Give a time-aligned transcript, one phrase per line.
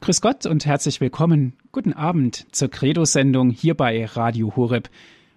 [0.00, 1.54] Grüß Gott und herzlich willkommen.
[1.72, 4.88] Guten Abend zur Credo-Sendung hier bei Radio Horeb.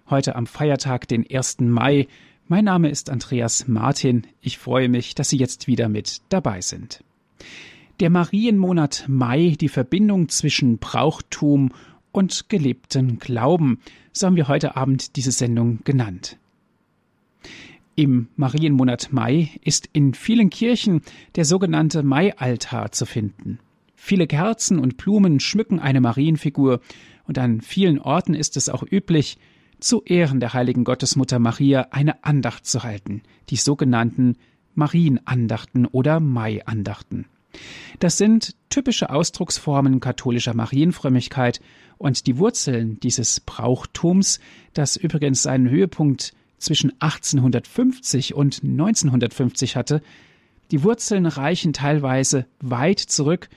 [0.08, 1.60] Heute am Feiertag, den 1.
[1.60, 2.06] Mai.
[2.46, 4.26] Mein Name ist Andreas Martin.
[4.40, 7.02] Ich freue mich, dass Sie jetzt wieder mit dabei sind.
[7.98, 11.70] Der Marienmonat Mai, die Verbindung zwischen Brauchtum
[12.12, 13.80] und gelebten Glauben,
[14.12, 16.36] so haben wir heute Abend diese Sendung genannt.
[17.96, 21.00] Im Marienmonat Mai ist in vielen Kirchen
[21.34, 23.58] der sogenannte Maialtar zu finden.
[24.02, 26.80] Viele Kerzen und Blumen schmücken eine Marienfigur,
[27.24, 29.36] und an vielen Orten ist es auch üblich,
[29.78, 34.38] zu Ehren der heiligen Gottesmutter Maria eine Andacht zu halten, die sogenannten
[34.74, 37.26] Marienandachten oder Maiandachten.
[37.98, 41.60] Das sind typische Ausdrucksformen katholischer Marienfrömmigkeit.
[41.98, 44.40] Und die Wurzeln dieses Brauchtums,
[44.72, 50.00] das übrigens seinen Höhepunkt zwischen 1850 und 1950 hatte,
[50.70, 53.50] die Wurzeln reichen teilweise weit zurück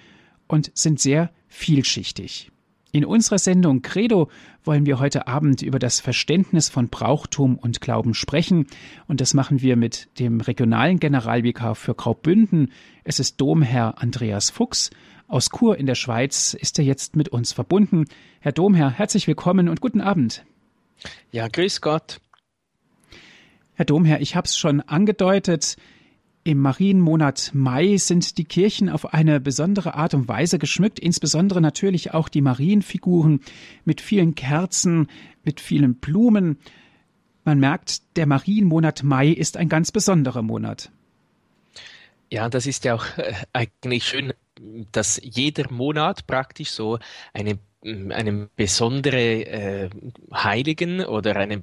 [0.54, 2.52] und sind sehr vielschichtig.
[2.92, 4.30] In unserer Sendung Credo
[4.64, 8.68] wollen wir heute Abend über das Verständnis von Brauchtum und Glauben sprechen.
[9.08, 12.72] Und das machen wir mit dem regionalen Generalvikar für Graubünden.
[13.04, 14.92] Es ist Domherr Andreas Fuchs.
[15.28, 18.06] Aus Chur in der Schweiz ist er jetzt mit uns verbunden.
[18.40, 20.46] Herr Domherr, herzlich willkommen und guten Abend.
[21.32, 22.22] Ja, grüß Gott.
[23.74, 25.78] Herr Domherr, ich habe es schon angedeutet.
[26.46, 32.14] Im Marienmonat Mai sind die Kirchen auf eine besondere Art und Weise geschmückt, insbesondere natürlich
[32.14, 33.40] auch die Marienfiguren
[33.86, 35.08] mit vielen Kerzen,
[35.46, 36.58] mit vielen Blumen.
[37.46, 40.92] Man merkt, der Marienmonat Mai ist ein ganz besonderer Monat.
[42.30, 44.34] Ja, das ist ja auch äh, eigentlich schön,
[44.92, 47.00] dass jeder Monat praktisch so
[47.34, 49.90] eine einem besondere äh,
[50.34, 51.62] Heiligen oder eine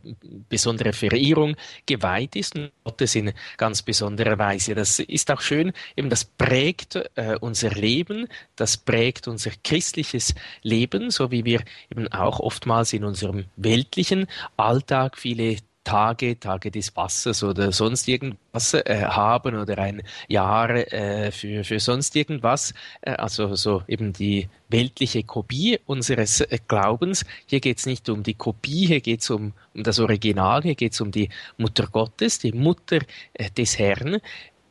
[0.48, 4.74] besondere Verehrung geweiht ist und Gottes in ganz besonderer Weise.
[4.74, 11.10] Das ist auch schön, eben das prägt äh, unser Leben, das prägt unser christliches Leben,
[11.10, 14.26] so wie wir eben auch oftmals in unserem weltlichen
[14.56, 21.32] Alltag viele Tage, Tage des Wassers oder sonst irgendwas äh, haben oder ein Jahr äh,
[21.32, 22.74] für, für sonst irgendwas.
[23.00, 27.24] Äh, also so eben die weltliche Kopie unseres äh, Glaubens.
[27.46, 30.74] Hier geht es nicht um die Kopie, hier geht es um, um das Original, hier
[30.74, 32.98] geht es um die Mutter Gottes, die Mutter
[33.32, 34.20] äh, des Herrn,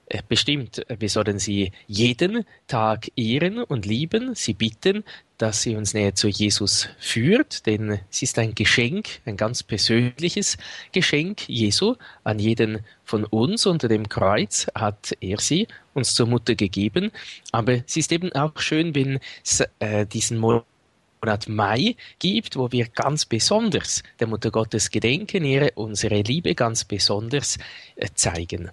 [0.09, 5.03] äh, bestimmt, wir sollen sie jeden Tag ehren und lieben, sie bitten,
[5.39, 10.57] dass sie uns näher zu Jesus führt, denn sie ist ein Geschenk, ein ganz persönliches
[10.91, 11.95] Geschenk Jesu
[12.25, 13.65] an jeden von uns.
[13.65, 17.11] Unter dem Kreuz hat er sie uns zur Mutter gegeben.
[17.53, 22.87] Aber es ist eben auch schön, wenn es äh, diesen Monat Mai gibt, wo wir
[22.87, 27.57] ganz besonders der Mutter Gottes gedenken, ihr unsere Liebe ganz besonders
[27.95, 28.71] äh, zeigen.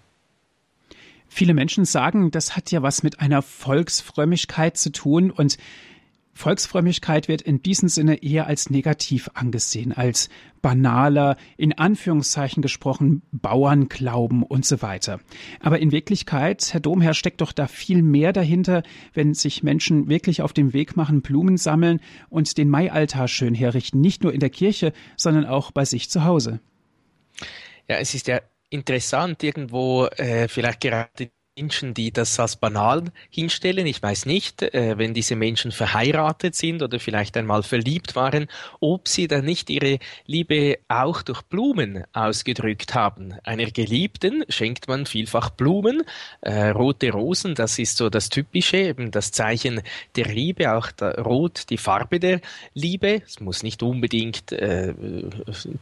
[1.28, 5.58] Viele Menschen sagen, das hat ja was mit einer Volksfrömmigkeit zu tun und
[6.36, 10.28] Volksfrömmigkeit wird in diesem Sinne eher als negativ angesehen, als
[10.60, 15.20] banaler, in Anführungszeichen gesprochen, Bauernglauben und so weiter.
[15.60, 18.82] Aber in Wirklichkeit, Herr Domherr, steckt doch da viel mehr dahinter,
[19.14, 24.00] wenn sich Menschen wirklich auf den Weg machen, Blumen sammeln und den Maialtar schön herrichten,
[24.00, 26.60] nicht nur in der Kirche, sondern auch bei sich zu Hause.
[27.88, 33.86] Ja, es ist ja interessant, irgendwo äh, vielleicht gerade Menschen, die das als banal hinstellen.
[33.86, 38.48] Ich weiß nicht, äh, wenn diese Menschen verheiratet sind oder vielleicht einmal verliebt waren,
[38.80, 43.34] ob sie dann nicht ihre Liebe auch durch Blumen ausgedrückt haben.
[43.42, 46.02] Einer Geliebten schenkt man vielfach Blumen,
[46.42, 49.80] äh, rote Rosen, das ist so das Typische, eben das Zeichen
[50.14, 52.42] der Liebe, auch der Rot die Farbe der
[52.74, 53.22] Liebe.
[53.24, 54.92] Es muss nicht unbedingt äh,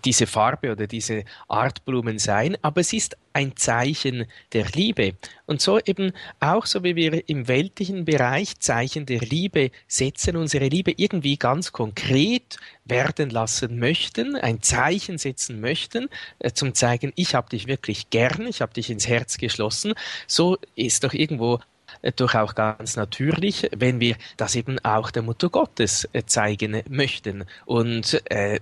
[0.05, 5.15] diese Farbe oder diese Art Blumen sein, aber es ist ein Zeichen der Liebe.
[5.47, 10.69] Und so eben auch so wie wir im weltlichen Bereich Zeichen der Liebe setzen, unsere
[10.69, 16.09] Liebe irgendwie ganz konkret werden lassen möchten, ein Zeichen setzen möchten,
[16.39, 19.95] äh, zum zeigen, ich habe dich wirklich gern, ich habe dich ins Herz geschlossen,
[20.27, 21.61] so ist doch irgendwo
[22.03, 26.83] äh, doch auch ganz natürlich, wenn wir das eben auch der Mutter Gottes äh, zeigen
[26.89, 28.61] möchten und äh,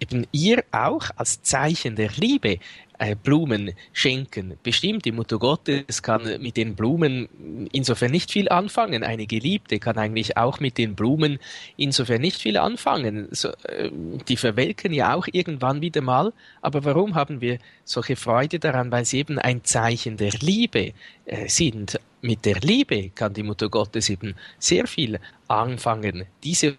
[0.00, 2.58] eben ihr auch als Zeichen der Liebe
[3.22, 4.58] Blumen schenken.
[4.62, 9.02] Bestimmt, die Mutter Gottes kann mit den Blumen insofern nicht viel anfangen.
[9.02, 11.38] Eine Geliebte kann eigentlich auch mit den Blumen
[11.76, 13.28] insofern nicht viel anfangen.
[13.30, 13.90] So, äh,
[14.28, 16.32] die verwelken ja auch irgendwann wieder mal.
[16.60, 18.92] Aber warum haben wir solche Freude daran?
[18.92, 20.92] Weil sie eben ein Zeichen der Liebe
[21.24, 21.98] äh, sind.
[22.22, 25.18] Mit der Liebe kann die Mutter Gottes eben sehr viel
[25.48, 26.26] anfangen.
[26.44, 26.76] Diese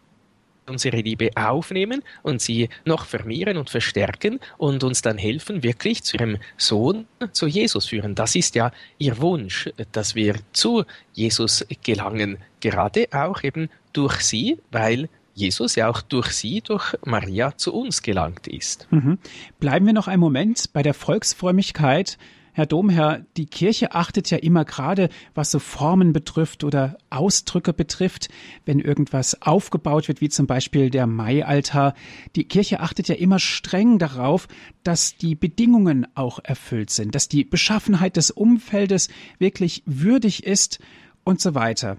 [0.67, 6.17] unsere Liebe aufnehmen und sie noch vermehren und verstärken und uns dann helfen, wirklich zu
[6.17, 8.15] ihrem Sohn, zu Jesus führen.
[8.15, 14.59] Das ist ja ihr Wunsch, dass wir zu Jesus gelangen, gerade auch eben durch sie,
[14.71, 18.87] weil Jesus ja auch durch sie, durch Maria zu uns gelangt ist.
[18.91, 19.17] Mhm.
[19.59, 22.17] Bleiben wir noch einen Moment bei der Volksfrömmigkeit.
[22.53, 28.27] Herr Domherr, die Kirche achtet ja immer gerade, was so Formen betrifft oder Ausdrücke betrifft,
[28.65, 31.93] wenn irgendwas aufgebaut wird, wie zum Beispiel der Maialtar.
[32.35, 34.47] Die Kirche achtet ja immer streng darauf,
[34.83, 39.09] dass die Bedingungen auch erfüllt sind, dass die Beschaffenheit des Umfeldes
[39.39, 40.79] wirklich würdig ist
[41.23, 41.97] und so weiter.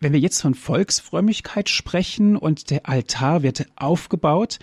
[0.00, 4.58] Wenn wir jetzt von Volksfrömmigkeit sprechen und der Altar wird aufgebaut,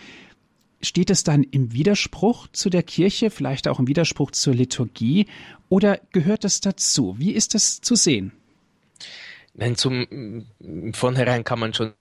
[0.84, 5.28] steht es dann im Widerspruch zu der Kirche, vielleicht auch im Widerspruch zur Liturgie
[5.70, 7.16] oder gehört es dazu?
[7.18, 8.34] Wie ist das zu sehen?
[9.56, 10.46] Nein, zum
[10.94, 11.94] vornherein kann man schon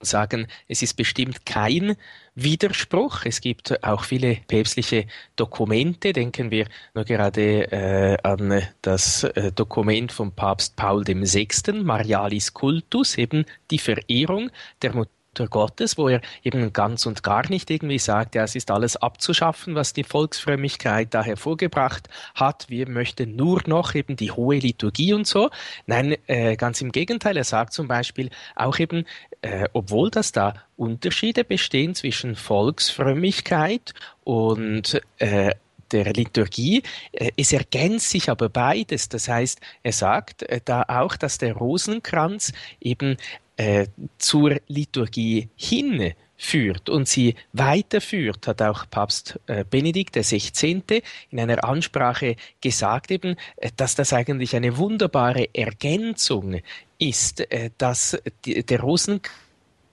[0.00, 1.96] sagen, es ist bestimmt kein
[2.34, 3.24] Widerspruch.
[3.24, 6.12] Es gibt auch viele päpstliche Dokumente.
[6.12, 13.16] Denken wir nur gerade äh, an das äh, Dokument von Papst Paul VI., Marialis Cultus,
[13.16, 14.50] eben die Verehrung
[14.82, 18.54] der Mutter Mutter Gottes, wo er eben ganz und gar nicht irgendwie sagt, ja, es
[18.54, 22.66] ist alles abzuschaffen, was die Volksfrömmigkeit da hervorgebracht hat.
[22.68, 25.48] Wir möchten nur noch eben die hohe Liturgie und so.
[25.86, 27.38] Nein, äh, ganz im Gegenteil.
[27.38, 29.06] Er sagt zum Beispiel auch eben,
[29.40, 33.94] äh, obwohl das da Unterschiede bestehen zwischen Volksfrömmigkeit
[34.24, 35.52] und äh,
[35.92, 36.82] der Liturgie.
[37.12, 39.08] Äh, es ergänzt sich aber beides.
[39.08, 43.16] Das heißt, er sagt äh, da auch, dass der Rosenkranz eben
[43.56, 43.86] äh,
[44.18, 50.82] zur Liturgie hin führt und sie weiterführt, hat auch Papst äh, Benedikt XVI.
[51.30, 56.60] in einer Ansprache gesagt eben, äh, dass das eigentlich eine wunderbare Ergänzung
[56.98, 59.41] ist, äh, dass der Rosenkranz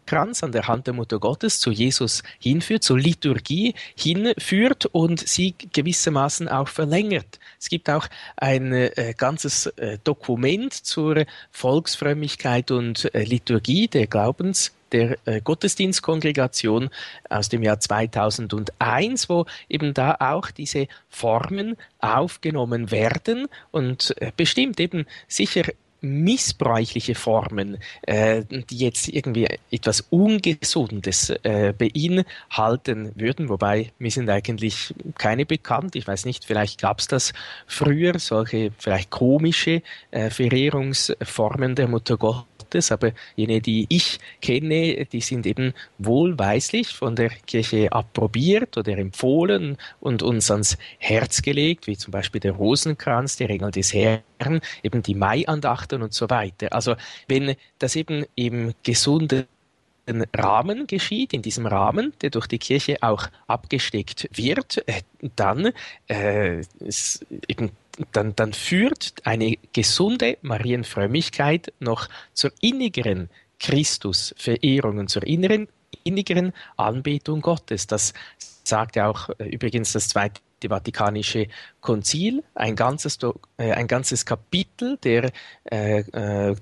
[0.09, 5.53] Kranz an der Hand der Mutter Gottes zu Jesus hinführt, zur Liturgie hinführt und sie
[5.71, 7.39] gewissermaßen auch verlängert.
[7.59, 14.71] Es gibt auch ein äh, ganzes äh, Dokument zur Volksfrömmigkeit und äh, Liturgie der Glaubens
[14.91, 16.89] der äh, Gottesdienstkongregation
[17.29, 24.79] aus dem Jahr 2001, wo eben da auch diese Formen aufgenommen werden und äh, bestimmt
[24.79, 25.65] eben sicher
[26.01, 34.93] missbräuchliche Formen, äh, die jetzt irgendwie etwas Ungesundes äh, beinhalten würden, wobei mir sind eigentlich
[35.17, 35.95] keine bekannt.
[35.95, 37.33] Ich weiß nicht, vielleicht gab es das
[37.67, 39.81] früher, solche vielleicht komische
[40.11, 46.89] äh, Verehrungsformen der Mutter Gottes Gottes, aber jene, die ich kenne, die sind eben wohlweislich
[46.89, 52.51] von der Kirche approbiert oder empfohlen und uns ans Herz gelegt, wie zum Beispiel der
[52.51, 56.71] Rosenkranz, die Regel des Herrn, eben die Maiandachten und so weiter.
[56.71, 56.95] Also
[57.27, 59.45] wenn das eben im gesunden
[60.35, 65.01] Rahmen geschieht, in diesem Rahmen, der durch die Kirche auch abgesteckt wird, äh,
[65.35, 65.71] dann
[66.07, 66.61] äh,
[67.47, 67.71] eben
[68.11, 73.29] dann, dann führt eine gesunde Marienfrömmigkeit noch zur innigeren
[73.59, 75.67] Christusverehrung und zur inneren,
[76.03, 77.87] innigeren Anbetung Gottes.
[77.87, 78.13] Das
[78.63, 81.47] sagt ja auch äh, übrigens das Zweite Vatikanische
[81.79, 83.17] Konzil, ein ganzes,
[83.57, 85.31] äh, ein ganzes Kapitel der
[85.71, 86.55] äh, äh,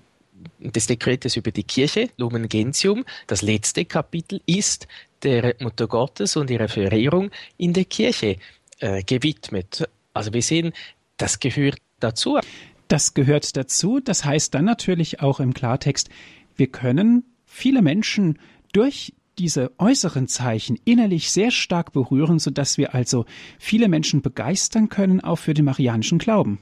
[0.59, 4.87] des Dekretes über die Kirche, Lumen Gentium, das letzte Kapitel ist
[5.23, 8.37] der Mutter Gottes und ihrer Verehrung in der Kirche
[8.79, 9.89] äh, gewidmet.
[10.13, 10.73] Also wir sehen,
[11.17, 12.39] das gehört dazu.
[12.87, 13.99] Das gehört dazu.
[13.99, 16.09] Das heißt dann natürlich auch im Klartext,
[16.55, 18.39] wir können viele Menschen
[18.71, 23.25] durch diese äußeren Zeichen innerlich sehr stark berühren, sodass wir also
[23.59, 26.59] viele Menschen begeistern können, auch für den marianischen Glauben.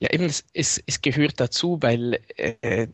[0.00, 0.44] Ja, eben, es,
[0.86, 2.88] es, gehört dazu, weil äh,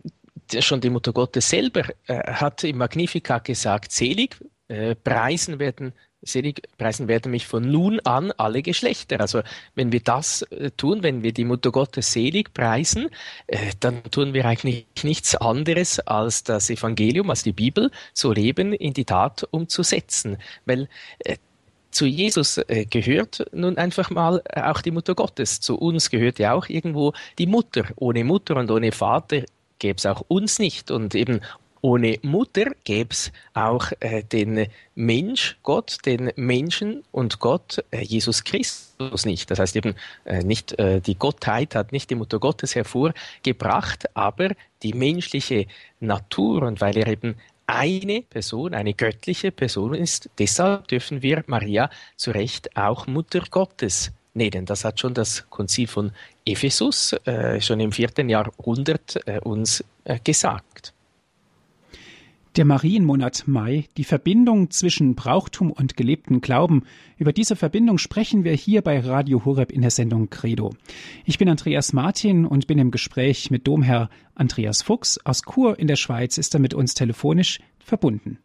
[0.58, 4.36] schon die Mutter Gottes selber äh, hat im Magnificat gesagt, selig,
[4.68, 5.92] äh, Preisen werden
[6.26, 9.20] selig preisen werden mich von nun an alle Geschlechter.
[9.20, 9.42] Also
[9.74, 13.08] wenn wir das äh, tun, wenn wir die Mutter Gottes selig preisen,
[13.46, 18.72] äh, dann tun wir eigentlich nichts anderes als das Evangelium, als die Bibel, so Leben
[18.72, 20.38] in die Tat umzusetzen.
[20.64, 20.88] Weil
[21.20, 21.36] äh,
[21.90, 25.60] zu Jesus gehört nun einfach mal auch die Mutter Gottes.
[25.60, 27.86] Zu uns gehört ja auch irgendwo die Mutter.
[27.96, 29.44] Ohne Mutter und ohne Vater
[29.78, 30.90] gäbe es auch uns nicht.
[30.90, 31.40] Und eben
[31.86, 34.66] ohne Mutter gäbe es auch äh, den
[34.96, 39.52] Mensch, Gott, den Menschen und Gott, äh, Jesus Christus nicht.
[39.52, 44.48] Das heißt eben äh, nicht äh, die Gottheit hat nicht die Mutter Gottes hervorgebracht, aber
[44.82, 45.68] die menschliche
[46.00, 47.36] Natur und weil er eben
[47.68, 54.10] eine Person, eine göttliche Person ist, deshalb dürfen wir Maria zu Recht auch Mutter Gottes
[54.34, 54.66] nennen.
[54.66, 56.10] Das hat schon das Konzil von
[56.44, 59.84] Ephesus äh, schon im vierten Jahrhundert äh, uns
[60.24, 60.95] gesagt.
[62.56, 66.84] Der Marienmonat Mai, die Verbindung zwischen Brauchtum und gelebten Glauben.
[67.18, 70.74] Über diese Verbindung sprechen wir hier bei Radio Horeb in der Sendung Credo.
[71.26, 75.86] Ich bin Andreas Martin und bin im Gespräch mit Domherr Andreas Fuchs aus Chur in
[75.86, 78.38] der Schweiz, ist er mit uns telefonisch verbunden.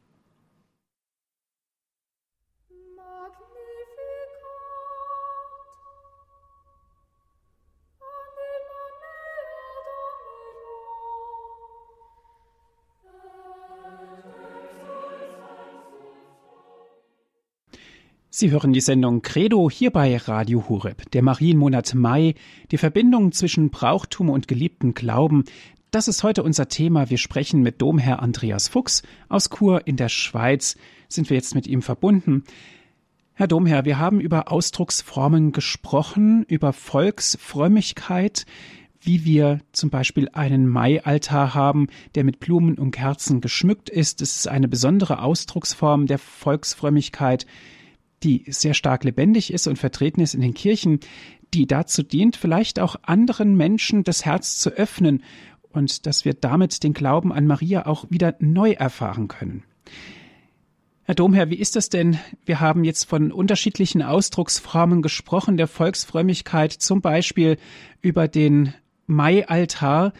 [18.33, 21.11] Sie hören die Sendung Credo hier bei Radio Hureb.
[21.11, 22.35] Der Marienmonat Mai,
[22.71, 25.43] die Verbindung zwischen Brauchtum und geliebten Glauben,
[25.91, 27.09] das ist heute unser Thema.
[27.09, 30.77] Wir sprechen mit Domherr Andreas Fuchs aus Chur in der Schweiz.
[31.09, 32.45] Sind wir jetzt mit ihm verbunden?
[33.33, 38.45] Herr Domherr, wir haben über Ausdrucksformen gesprochen, über Volksfrömmigkeit,
[39.01, 44.21] wie wir zum Beispiel einen Maialtar haben, der mit Blumen und Kerzen geschmückt ist.
[44.21, 47.45] Es ist eine besondere Ausdrucksform der Volksfrömmigkeit
[48.23, 50.99] die sehr stark lebendig ist und vertreten ist in den Kirchen,
[51.53, 55.23] die dazu dient, vielleicht auch anderen Menschen das Herz zu öffnen
[55.69, 59.63] und dass wir damit den Glauben an Maria auch wieder neu erfahren können.
[61.03, 62.19] Herr Domherr, wie ist das denn?
[62.45, 67.57] Wir haben jetzt von unterschiedlichen Ausdrucksformen gesprochen, der Volksfrömmigkeit, zum Beispiel
[68.01, 68.73] über den
[69.07, 70.13] Maialtar.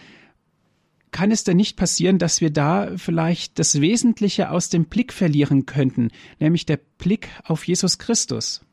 [1.12, 5.66] Kann es denn nicht passieren, dass wir da vielleicht das Wesentliche aus dem Blick verlieren
[5.66, 8.66] könnten, nämlich der Blick auf Jesus Christus?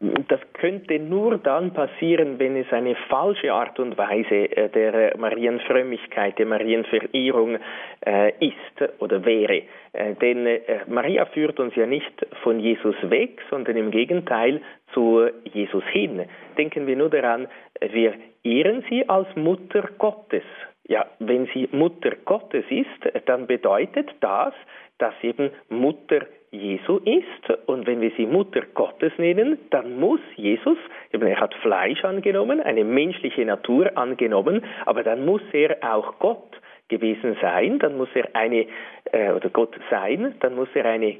[0.00, 6.38] Das könnte nur dann passieren, wenn es eine falsche Art und Weise äh, der Marienfrömmigkeit,
[6.38, 7.58] der Marienverehrung
[8.06, 9.62] äh, ist oder wäre.
[9.92, 14.60] Äh, denn Maria führt uns ja nicht von Jesus weg, sondern im Gegenteil
[14.94, 16.24] zu Jesus hin.
[16.56, 17.48] Denken wir nur daran,
[17.80, 18.14] wir
[18.44, 20.44] ehren sie als Mutter Gottes.
[20.88, 24.54] Ja, wenn sie Mutter Gottes ist, dann bedeutet das,
[24.96, 27.66] dass eben Mutter Jesu ist.
[27.66, 30.78] Und wenn wir sie Mutter Gottes nennen, dann muss Jesus,
[31.12, 36.58] eben er hat Fleisch angenommen, eine menschliche Natur angenommen, aber dann muss er auch Gott
[36.88, 38.66] gewesen sein, dann muss er eine,
[39.12, 41.16] äh, oder Gott sein, dann muss er eine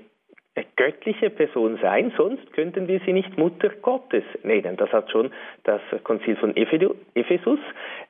[0.77, 4.77] göttliche Person sein, sonst könnten wir sie nicht Mutter Gottes nennen.
[4.77, 5.31] Das hat schon
[5.65, 7.59] das Konzil von Ephesus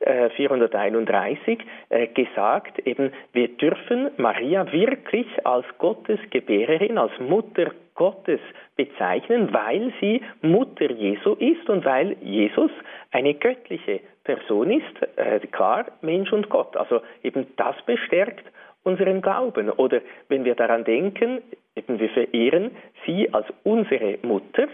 [0.00, 8.40] äh, 431 äh, gesagt, eben wir dürfen Maria wirklich als Gottes Gebärerin, als Mutter Gottes
[8.76, 12.70] bezeichnen, weil sie Mutter Jesu ist und weil Jesus
[13.10, 16.76] eine göttliche Person ist, äh, klar Mensch und Gott.
[16.76, 18.44] Also eben das bestärkt
[18.84, 19.70] unseren Glauben.
[19.70, 21.42] Oder wenn wir daran denken,
[21.86, 22.70] wir verehren
[23.06, 24.68] sie als unsere Mutter,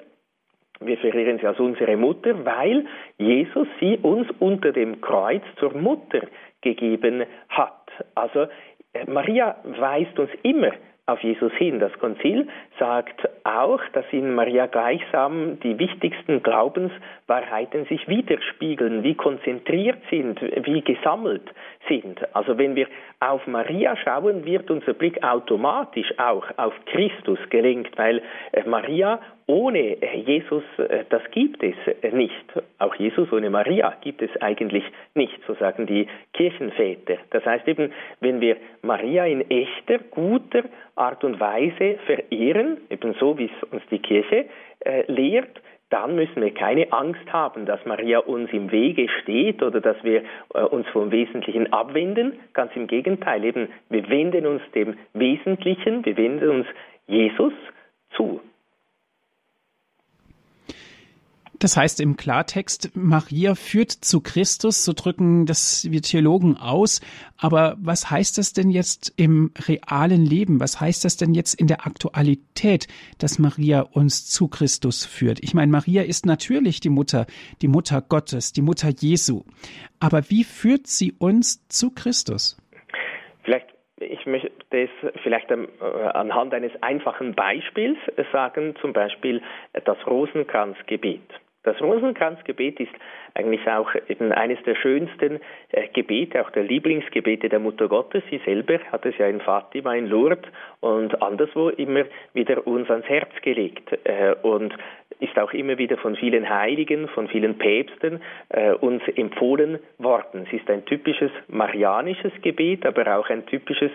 [0.80, 2.86] wir verehren sie als unsere Mutter, weil
[3.18, 6.22] Jesus sie uns unter dem Kreuz zur Mutter
[6.60, 7.90] gegeben hat.
[8.14, 8.46] Also
[8.92, 10.72] äh, Maria weist uns immer
[11.06, 11.80] auf Jesus hin.
[11.80, 19.98] Das Konzil sagt auch, dass in Maria gleichsam die wichtigsten Glaubenswahrheiten sich widerspiegeln, wie konzentriert
[20.10, 21.50] sind, wie gesammelt
[21.88, 22.20] sind.
[22.34, 22.86] Also wenn wir
[23.20, 28.22] auf Maria schauen, wird unser Blick automatisch auch auf Christus gelenkt, weil
[28.64, 31.74] Maria ohne Jesus, äh, das gibt es
[32.12, 32.44] nicht.
[32.78, 34.84] Auch Jesus ohne Maria gibt es eigentlich
[35.14, 37.18] nicht, so sagen die Kirchenväter.
[37.30, 40.64] Das heißt eben, wenn wir Maria in echter, guter
[40.96, 44.46] Art und Weise verehren, eben so wie es uns die Kirche
[44.80, 45.60] äh, lehrt,
[45.90, 50.22] dann müssen wir keine Angst haben, dass Maria uns im Wege steht oder dass wir
[50.54, 52.38] äh, uns vom Wesentlichen abwenden.
[52.52, 56.66] Ganz im Gegenteil, eben, wir wenden uns dem Wesentlichen, wir wenden uns
[57.06, 57.52] Jesus
[58.16, 58.40] zu.
[61.64, 67.00] Das heißt im Klartext, Maria führt zu Christus, so drücken das wir Theologen aus.
[67.40, 70.60] Aber was heißt das denn jetzt im realen Leben?
[70.60, 72.86] Was heißt das denn jetzt in der Aktualität,
[73.18, 75.38] dass Maria uns zu Christus führt?
[75.42, 77.24] Ich meine, Maria ist natürlich die Mutter,
[77.62, 79.44] die Mutter Gottes, die Mutter Jesu.
[80.00, 82.58] Aber wie führt sie uns zu Christus?
[83.42, 83.68] Vielleicht
[84.00, 84.90] ich möchte es
[85.22, 85.68] vielleicht ähm,
[86.12, 87.96] anhand eines einfachen Beispiels
[88.32, 89.40] sagen, zum Beispiel
[89.72, 91.22] das Rosenkranzgebet.
[91.64, 92.92] Das Rosenkranzgebet ist
[93.32, 95.40] eigentlich auch eben eines der schönsten
[95.72, 98.22] äh, Gebete, auch der Lieblingsgebete der Mutter Gottes.
[98.30, 100.44] Sie selber hat es ja in Fatima, in Lourdes
[100.80, 102.04] und anderswo immer
[102.34, 104.74] wieder uns ans Herz gelegt äh, und
[105.20, 110.46] ist auch immer wieder von vielen Heiligen, von vielen Päpsten äh, uns empfohlen worden.
[110.46, 113.90] Es ist ein typisches marianisches Gebet, aber auch ein typisches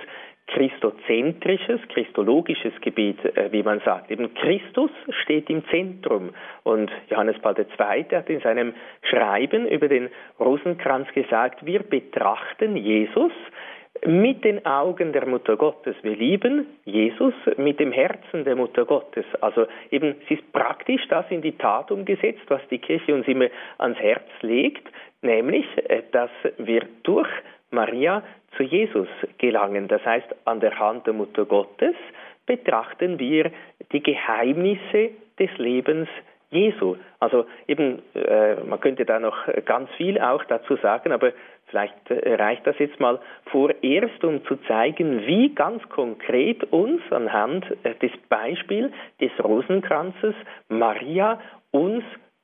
[0.49, 4.11] christozentrisches, christologisches Gebet, äh, wie man sagt.
[4.11, 4.91] Eben Christus
[5.23, 6.31] steht im Zentrum.
[6.63, 8.05] Und Johannes Paul II.
[8.11, 13.31] hat in seinem Schreiben über den Rosenkranz gesagt, wir betrachten Jesus
[14.05, 15.95] mit den Augen der Mutter Gottes.
[16.03, 19.25] Wir lieben Jesus mit dem Herzen der Mutter Gottes.
[19.41, 23.47] Also eben, es ist praktisch das in die Tat umgesetzt, was die Kirche uns immer
[23.77, 24.87] ans Herz legt,
[25.21, 27.29] nämlich, äh, dass wir durch
[27.71, 28.23] Maria
[28.57, 29.87] zu Jesus gelangen.
[29.87, 31.95] Das heißt, an der Hand der Mutter Gottes
[32.45, 33.51] betrachten wir
[33.91, 36.09] die Geheimnisse des Lebens
[36.51, 36.95] Jesu.
[37.19, 41.31] Also eben, äh, man könnte da noch ganz viel auch dazu sagen, aber
[41.67, 47.65] vielleicht äh, reicht das jetzt mal vorerst, um zu zeigen, wie ganz konkret uns anhand
[47.83, 48.91] äh, des Beispiels
[49.21, 50.33] des Rosenkranzes
[50.69, 51.39] Maria
[51.71, 52.03] uns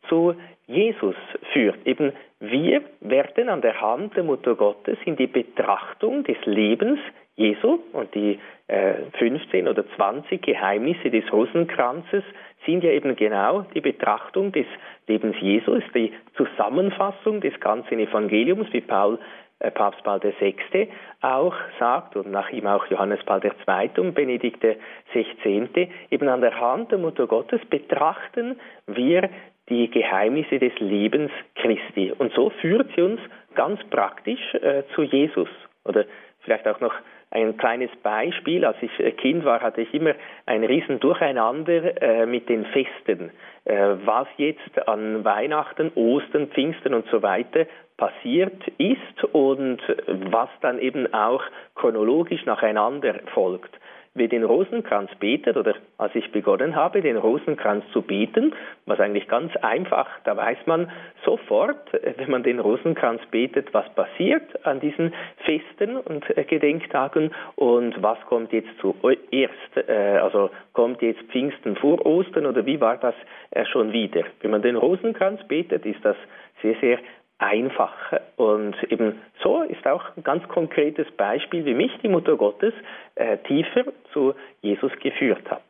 [0.09, 0.35] zu
[0.67, 1.15] Jesus
[1.53, 1.85] führt.
[1.85, 6.99] Eben wir werden an der Hand der Mutter Gottes in die Betrachtung des Lebens
[7.35, 12.23] Jesu und die äh, 15 oder 20 Geheimnisse des Rosenkranzes
[12.65, 14.65] sind ja eben genau die Betrachtung des
[15.07, 19.19] Lebens Jesu, ist die Zusammenfassung des ganzen Evangeliums, wie Paul,
[19.59, 20.89] äh, Papst Paul VI.
[21.21, 23.89] auch sagt und nach ihm auch Johannes Paul II.
[23.99, 24.65] und Benedikt
[25.13, 25.89] XVI.
[26.09, 29.29] Eben an der Hand der Mutter Gottes betrachten wir
[29.69, 32.13] die Geheimnisse des Lebens Christi.
[32.17, 33.19] Und so führt sie uns
[33.55, 35.49] ganz praktisch äh, zu Jesus.
[35.83, 36.05] Oder
[36.41, 36.93] vielleicht auch noch
[37.31, 38.65] ein kleines Beispiel.
[38.65, 40.13] Als ich äh, Kind war, hatte ich immer
[40.45, 43.31] ein riesen Durcheinander äh, mit den Festen.
[43.65, 47.65] Äh, was jetzt an Weihnachten, Ostern, Pfingsten und so weiter
[47.97, 51.41] passiert ist und was dann eben auch
[51.75, 53.73] chronologisch nacheinander folgt
[54.15, 58.53] wer den Rosenkranz betet oder als ich begonnen habe, den Rosenkranz zu beten,
[58.85, 60.89] was eigentlich ganz einfach, da weiß man
[61.25, 65.13] sofort, wenn man den Rosenkranz betet, was passiert an diesen
[65.45, 72.03] Festen und äh, Gedenktagen und was kommt jetzt zuerst, äh, also kommt jetzt Pfingsten vor
[72.05, 73.15] Ostern oder wie war das
[73.51, 74.23] äh, schon wieder.
[74.41, 76.15] Wenn man den Rosenkranz betet, ist das
[76.61, 76.99] sehr, sehr
[77.37, 77.93] einfach.
[78.35, 82.73] Und eben so ist auch ein ganz konkretes Beispiel, wie mich die Mutter Gottes
[83.15, 85.63] äh, tiefer zu Jesus geführt hat.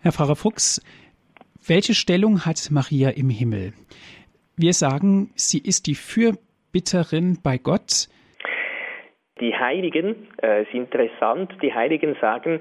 [0.00, 0.82] Herr Pfarrer Fuchs,
[1.66, 3.72] welche Stellung hat Maria im Himmel?
[4.56, 8.08] Wir sagen, sie ist die Fürbitterin bei Gott.
[9.40, 12.60] Die Heiligen, äh, ist interessant, die Heiligen sagen,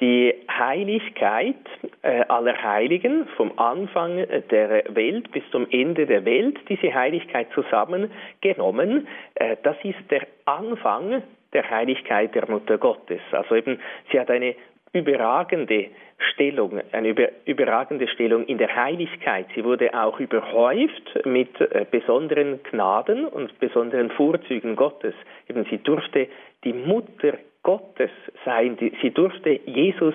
[0.00, 1.56] die Heiligkeit
[2.02, 4.16] äh, aller Heiligen vom Anfang
[4.50, 11.22] der Welt bis zum Ende der Welt, diese Heiligkeit zusammengenommen, äh, das ist der Anfang
[11.52, 13.20] der Heiligkeit der Mutter Gottes.
[13.30, 13.78] Also eben,
[14.10, 14.56] sie hat eine
[14.92, 15.86] überragende
[16.32, 19.46] Stellung, eine über, überragende Stellung in der Heiligkeit.
[19.54, 25.14] Sie wurde auch überhäuft mit äh, besonderen Gnaden und besonderen Vorzügen Gottes.
[25.48, 26.28] Eben sie durfte
[26.64, 28.10] die Mutter Gottes
[28.44, 28.78] sein.
[29.02, 30.14] Sie durfte Jesus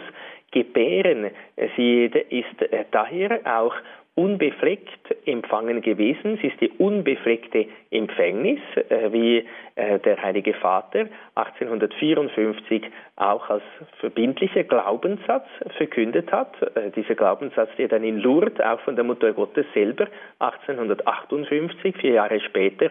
[0.51, 1.31] gebären.
[1.75, 3.75] Sie ist daher auch
[4.19, 6.37] unbefleckt empfangen gewesen.
[6.41, 12.83] Sie ist die unbefleckte Empfängnis, äh, wie äh, der Heilige Vater 1854
[13.15, 13.63] auch als
[14.01, 16.53] verbindlicher Glaubenssatz verkündet hat.
[16.95, 20.07] Dieser Glaubenssatz, der dann in Lourdes auch von der Mutter Gottes selber
[20.39, 22.89] 1858, vier Jahre später,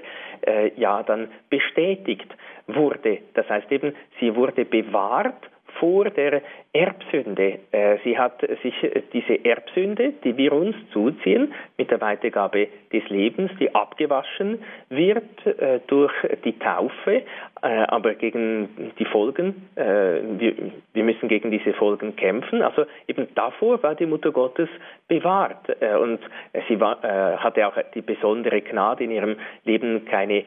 [0.77, 2.29] ja dann bestätigt
[2.67, 3.19] wurde.
[3.35, 7.59] Das heißt eben, sie wurde bewahrt vor der Erbsünde.
[7.72, 8.74] Äh, sie hat sich
[9.12, 15.81] diese Erbsünde, die wir uns zuziehen, mit der Weitergabe des Lebens, die abgewaschen wird äh,
[15.87, 16.12] durch
[16.44, 17.22] die Taufe,
[17.62, 22.62] äh, aber gegen die Folgen, wir müssen gegen diese Folgen kämpfen.
[22.62, 24.68] Also eben davor war die Mutter Gottes
[25.07, 25.68] bewahrt
[26.00, 26.20] und
[26.68, 30.44] sie hatte auch die besondere Gnade in ihrem Leben keine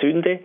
[0.00, 0.40] Sünde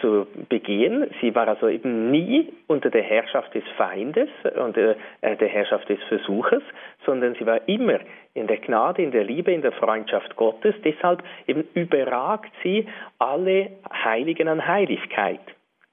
[0.00, 1.10] zu begehen.
[1.20, 6.62] Sie war also eben nie unter der Herrschaft des Feindes und der Herrschaft des Versuches,
[7.04, 8.00] sondern sie war immer
[8.34, 10.74] in der Gnade, in der Liebe, in der Freundschaft Gottes.
[10.84, 12.86] Deshalb eben überragt sie
[13.18, 13.70] alle
[14.04, 15.40] Heiligen an Heiligkeit.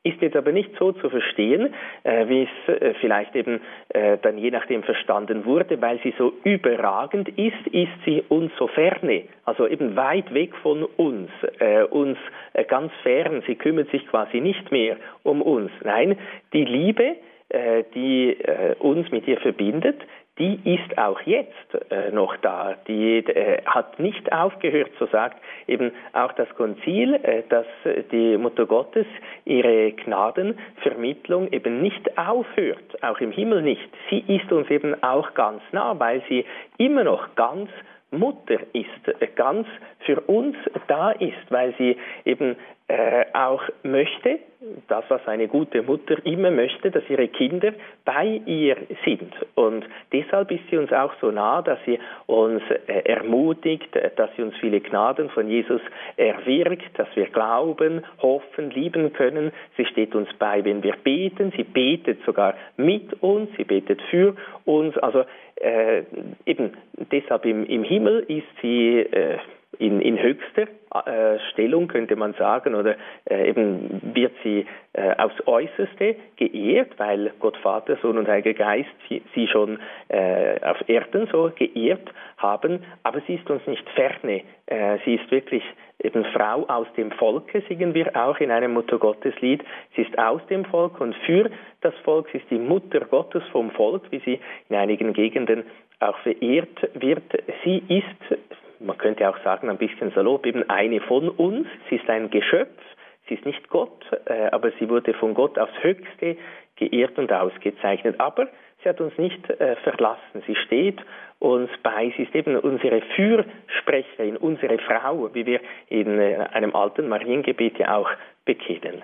[0.05, 4.37] Ist jetzt aber nicht so zu verstehen, äh, wie es äh, vielleicht eben äh, dann
[4.37, 9.67] je nachdem verstanden wurde, weil sie so überragend ist, ist sie uns so ferne, also
[9.67, 12.19] eben weit weg von uns, äh, uns
[12.53, 13.41] äh, ganz fern.
[13.47, 15.71] Sie kümmert sich quasi nicht mehr um uns.
[15.83, 16.19] Nein,
[16.53, 17.15] die Liebe,
[17.49, 18.37] äh, die
[18.77, 19.97] uns mit ihr verbindet,
[20.37, 22.75] die ist auch jetzt äh, noch da.
[22.87, 27.65] Die äh, hat nicht aufgehört, so sagt eben auch das Konzil, äh, dass
[28.11, 29.05] die Mutter Gottes
[29.45, 33.89] ihre Gnadenvermittlung eben nicht aufhört, auch im Himmel nicht.
[34.09, 36.45] Sie ist uns eben auch ganz nah, weil sie
[36.77, 37.69] immer noch ganz
[38.11, 39.67] Mutter ist, ganz
[39.99, 40.55] für uns
[40.87, 42.55] da ist, weil sie eben
[42.87, 44.39] äh, auch möchte,
[44.87, 49.33] das, was eine gute Mutter immer möchte, dass ihre Kinder bei ihr sind.
[49.55, 54.43] Und deshalb ist sie uns auch so nah, dass sie uns äh, ermutigt, dass sie
[54.43, 55.81] uns viele Gnaden von Jesus
[56.17, 59.51] erwirkt, dass wir glauben, hoffen, lieben können.
[59.77, 61.53] Sie steht uns bei, wenn wir beten.
[61.55, 64.95] Sie betet sogar mit uns, sie betet für uns.
[64.99, 66.03] Also äh,
[66.45, 66.73] eben
[67.11, 69.37] deshalb im, im Himmel ist sie äh,
[69.79, 70.67] in, in höchster
[71.05, 72.95] äh, Stellung, könnte man sagen, oder
[73.29, 78.89] äh, eben wird sie äh, aufs Äußerste geehrt, weil Gott Vater, Sohn und Heiliger Geist
[79.09, 84.43] sie, sie schon äh, auf Erden so geehrt haben, aber sie ist uns nicht ferne.
[84.67, 85.63] Äh, sie ist wirklich
[86.03, 89.63] eben Frau aus dem Volke, singen wir auch in einem Muttergotteslied.
[89.95, 91.49] Sie ist aus dem Volk und für
[91.81, 95.63] das Volk, sie ist die Mutter Gottes vom Volk, wie sie in einigen Gegenden
[95.99, 97.23] auch verehrt wird.
[97.63, 98.39] Sie ist
[98.79, 101.67] man könnte auch sagen, ein bisschen salopp, eben eine von uns.
[101.89, 102.81] Sie ist ein Geschöpf,
[103.27, 106.37] sie ist nicht Gott, äh, aber sie wurde von Gott aufs Höchste
[106.75, 108.19] geehrt und ausgezeichnet.
[108.19, 108.47] Aber
[108.85, 110.43] sie hat uns nicht äh, verlassen.
[110.45, 110.99] Sie steht
[111.39, 112.13] uns bei.
[112.15, 117.97] Sie ist eben unsere Fürsprecherin, unsere Frau, wie wir in äh, einem alten Mariengebet ja
[117.97, 118.09] auch
[118.45, 119.01] bekennen.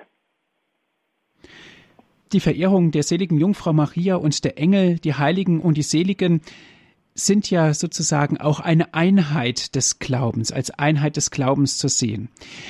[2.31, 6.41] Die Verehrung der seligen Jungfrau Maria und der Engel, die Heiligen und die Seligen,
[7.13, 12.29] sind ja sozusagen auch eine Einheit des Glaubens, als Einheit des Glaubens zu sehen.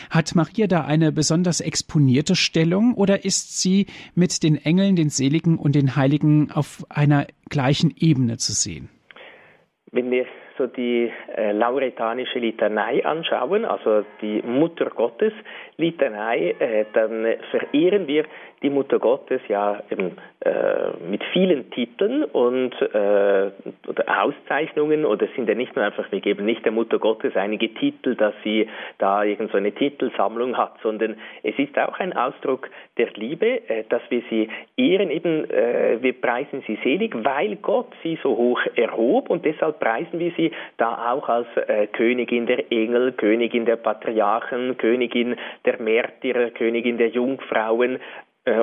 [0.09, 5.57] Hat Maria da eine besonders exponierte Stellung oder ist sie mit den Engeln, den Seligen
[5.57, 8.89] und den Heiligen auf einer gleichen Ebene zu sehen?
[9.91, 10.25] Wenn wir
[10.57, 15.33] so die äh, lauretanische Litanei anschauen, also die Mutter Gottes
[15.77, 18.25] Litanei, äh, dann verehren wir
[18.63, 23.51] die Mutter Gottes ja eben äh, mit vielen Titeln und äh,
[23.87, 27.73] oder Auszeichnungen oder sind ja nicht nur einfach, wir geben nicht der Mutter Gottes einige
[27.73, 28.67] Titel, dass sie
[28.99, 34.01] da irgend so Titelsammlung hat, sondern es ist auch ein Ausdruck der Liebe, äh, dass
[34.09, 39.29] wir sie ehren, eben äh, wir preisen sie selig, weil Gott sie so hoch erhob
[39.29, 44.77] und deshalb preisen wir sie da auch als äh, Königin der Engel, Königin der Patriarchen,
[44.77, 47.99] Königin der Märtyrer, Königin der Jungfrauen,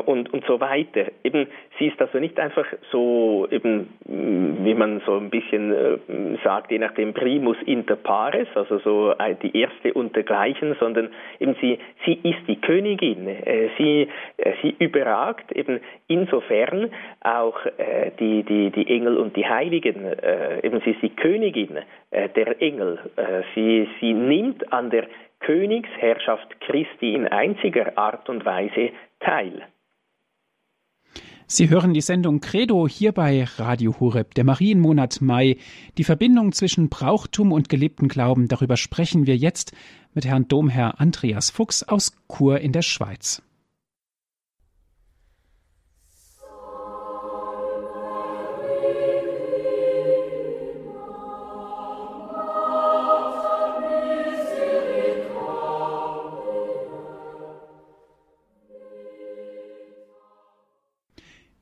[0.06, 1.06] und, und so weiter.
[1.22, 1.46] Eben,
[1.78, 5.98] sie ist also nicht einfach so, eben, mm, wie man so ein bisschen äh,
[6.42, 11.78] sagt, je nachdem primus inter pares, also so äh, die erste untergleichen, sondern eben sie,
[12.04, 13.28] sie ist die Königin.
[13.28, 19.46] Äh, sie, äh, sie überragt eben insofern auch äh, die, die, die Engel und die
[19.46, 20.06] Heiligen.
[20.62, 21.78] eben sie ist die Königin
[22.12, 22.98] der Engel.
[23.54, 25.04] sie, sie nimmt an der
[25.40, 29.66] Königsherrschaft Christi in einziger Art und Weise teil.
[31.50, 35.56] Sie hören die Sendung Credo hier bei Radio Horeb, der Marienmonat Mai.
[35.96, 39.74] Die Verbindung zwischen Brauchtum und gelebten Glauben, darüber sprechen wir jetzt
[40.12, 43.42] mit Herrn Domherr Andreas Fuchs aus Chur in der Schweiz.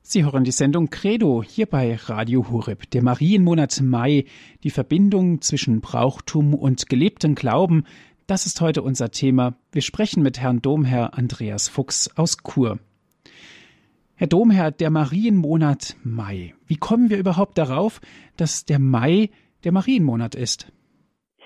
[0.09, 4.23] Sie hören die Sendung Credo hier bei Radio Horeb, der Marienmonat Mai,
[4.63, 7.83] die Verbindung zwischen Brauchtum und gelebtem Glauben.
[8.25, 9.55] Das ist heute unser Thema.
[9.73, 12.79] Wir sprechen mit Herrn Domherr Andreas Fuchs aus Chur.
[14.15, 16.53] Herr Domherr, der Marienmonat Mai.
[16.67, 17.99] Wie kommen wir überhaupt darauf,
[18.37, 19.29] dass der Mai
[19.65, 20.71] der Marienmonat ist?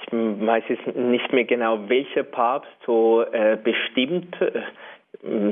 [0.06, 5.52] Ich weiß jetzt nicht mehr genau, welcher Papst so äh, bestimmt äh,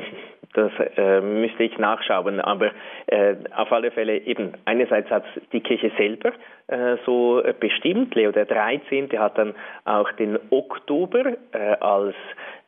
[0.53, 2.71] das äh, müsste ich nachschauen, aber
[3.07, 6.31] äh, auf alle Fälle eben einerseits hat die Kirche selber
[6.67, 8.15] äh, so bestimmt.
[8.15, 9.09] Leo der 13.
[9.17, 9.53] hat dann
[9.85, 12.15] auch den Oktober äh, als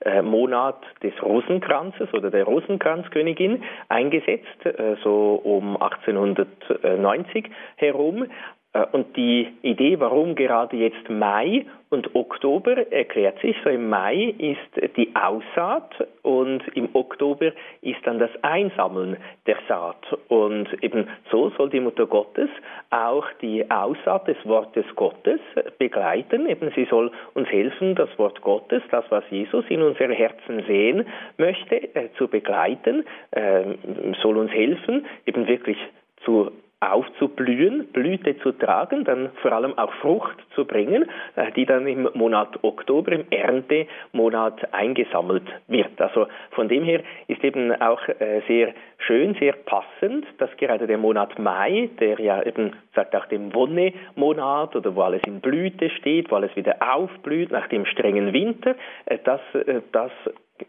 [0.02, 8.26] äh, Monat des Rosenkranzes oder der Rosenkranzkönigin eingesetzt, äh, so um 1890 herum.
[8.74, 13.56] Äh, und die Idee, warum gerade jetzt Mai und Oktober, erklärt sich.
[13.64, 20.18] So im Mai ist die Aussaat und im Oktober ist dann das Einsammeln der Saat.
[20.30, 22.50] Und eben so soll die Mutter Gottes
[22.92, 25.42] auch die Aussaat des Wortes Gottes
[25.78, 26.48] begleiten.
[26.48, 31.06] Eben sie soll uns helfen, das Wort Gottes, das, was Jesus in unsere Herzen sehen
[31.38, 33.64] möchte, äh, zu begleiten, äh,
[34.22, 35.78] soll uns helfen, eben wirklich
[36.24, 41.86] zu aufzublühen, Blüte zu tragen, dann vor allem auch Frucht zu bringen, äh, die dann
[41.86, 46.02] im Monat Oktober, im Erntemonat eingesammelt wird.
[46.02, 50.98] Also von dem her ist eben auch äh, sehr schön, sehr passend, dass gerade der
[50.98, 56.32] Monat Mai, der ja eben sagt auch dem Wonnemonat oder wo alles in Blüte steht,
[56.32, 59.41] wo alles wieder aufblüht nach dem strengen Winter, äh, dass
[59.91, 60.12] das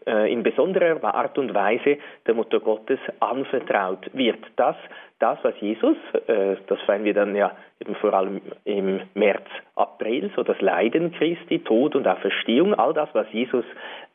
[0.05, 4.39] in besonderer Art und Weise der Mutter Gottes anvertraut wird.
[4.55, 4.75] Das,
[5.19, 10.31] das was Jesus, äh, das feiern wir dann ja eben vor allem im März, April,
[10.35, 13.65] so das Leiden Christi, Tod und Auferstehung, all das, was Jesus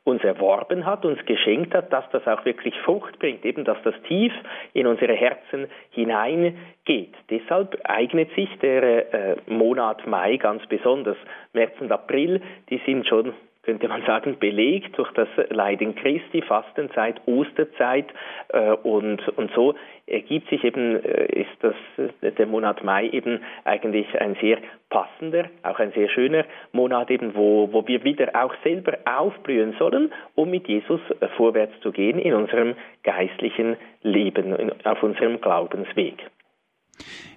[0.04, 3.94] uns erworben hat, uns geschenkt hat, dass das auch wirklich Frucht bringt, eben dass das
[4.06, 4.32] tief
[4.72, 7.14] in unsere Herzen hineingeht.
[7.30, 11.16] Deshalb eignet sich der äh, Monat Mai ganz besonders.
[11.52, 13.34] März und April, die sind schon
[13.68, 18.07] könnte man sagen, belegt durch das Leiden Christi, Fastenzeit, Osterzeit
[18.48, 19.74] äh, und, und so
[20.07, 24.57] ergibt sich eben, äh, ist das, äh, der Monat Mai eben eigentlich ein sehr
[24.88, 30.14] passender, auch ein sehr schöner Monat eben, wo, wo wir wieder auch selber aufblühen sollen,
[30.35, 31.02] um mit Jesus
[31.37, 36.14] vorwärts zu gehen in unserem geistlichen Leben, auf unserem Glaubensweg.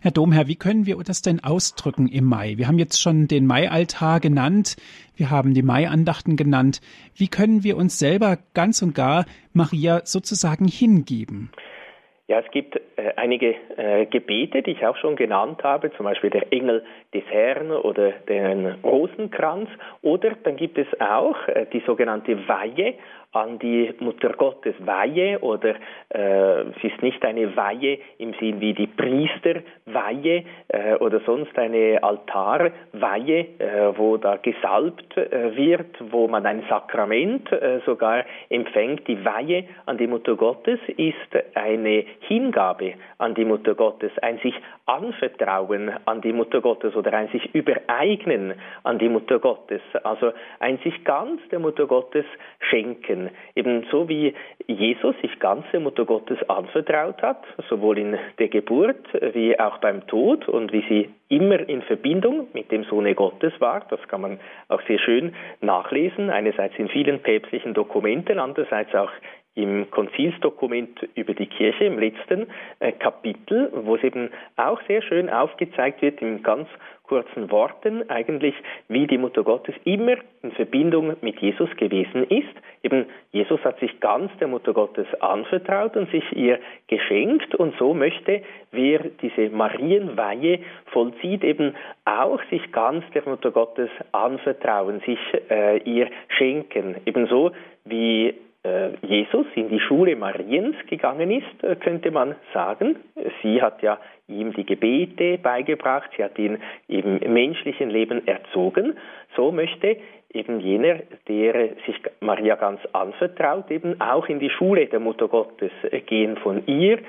[0.02, 2.54] Herr Domherr, wie können wir das denn ausdrücken im Mai?
[2.58, 4.76] Wir haben jetzt schon den Maialtar genannt,
[5.16, 6.82] wir haben die Maiandachten genannt.
[7.16, 11.52] Wie können wir uns selber ganz und gar Maria sozusagen hingeben?
[12.32, 16.30] Ja, es gibt äh, einige äh, Gebete, die ich auch schon genannt habe, zum Beispiel
[16.30, 16.82] der Engel
[17.14, 19.68] des Herrn oder den Rosenkranz.
[20.02, 22.94] Oder dann gibt es auch äh, die sogenannte Weihe
[23.34, 25.76] an die Mutter Gottes Weihe oder
[26.10, 32.04] äh, es ist nicht eine Weihe im Sinn wie die Priesterweihe äh, oder sonst eine
[32.04, 39.08] Altarweihe, äh, wo da gesalbt äh, wird, wo man ein Sakrament äh, sogar empfängt.
[39.08, 41.16] Die Weihe an die Mutter Gottes ist
[41.56, 44.56] eine Hingabe an die Mutter Gottes, ein sich
[44.88, 50.80] anvertrauen an die Mutter Gottes oder ein sich übereignen an die Mutter Gottes, also ein
[50.80, 52.26] sich ganz der Mutter Gottes
[52.60, 53.21] schenken.
[53.22, 53.36] Leben.
[53.56, 54.34] Ebenso wie
[54.68, 60.06] Jesus sich ganz der Mutter Gottes anvertraut hat, sowohl in der Geburt wie auch beim
[60.08, 63.82] Tod und wie sie immer in Verbindung mit dem Sohne Gottes war.
[63.90, 69.12] Das kann man auch sehr schön nachlesen, einerseits in vielen päpstlichen Dokumenten, andererseits auch
[69.54, 72.48] im Konzilsdokument über die Kirche im letzten
[72.80, 76.70] äh, Kapitel, wo es eben auch sehr schön aufgezeigt wird im ganz
[77.12, 78.56] kurzen Worten eigentlich,
[78.88, 82.56] wie die Mutter Gottes immer in Verbindung mit Jesus gewesen ist.
[82.84, 87.94] Eben Jesus hat sich ganz der Mutter Gottes anvertraut und sich ihr geschenkt und so
[87.94, 95.20] möchte, wer diese Marienweihe vollzieht, eben auch sich ganz der Mutter Gottes anvertrauen, sich
[95.50, 96.96] äh, ihr schenken.
[97.06, 97.52] Ebenso
[97.84, 98.36] wie
[99.02, 102.98] Jesus in die Schule Mariens gegangen ist, äh, könnte man sagen.
[103.42, 108.98] Sie hat ja ihm die Gebete beigebracht, sie hat ihn im menschlichen Leben erzogen.
[109.36, 109.98] So möchte
[110.32, 115.72] eben jener, der sich Maria ganz anvertraut, eben auch in die Schule der Mutter Gottes
[116.06, 117.00] gehen, von ihr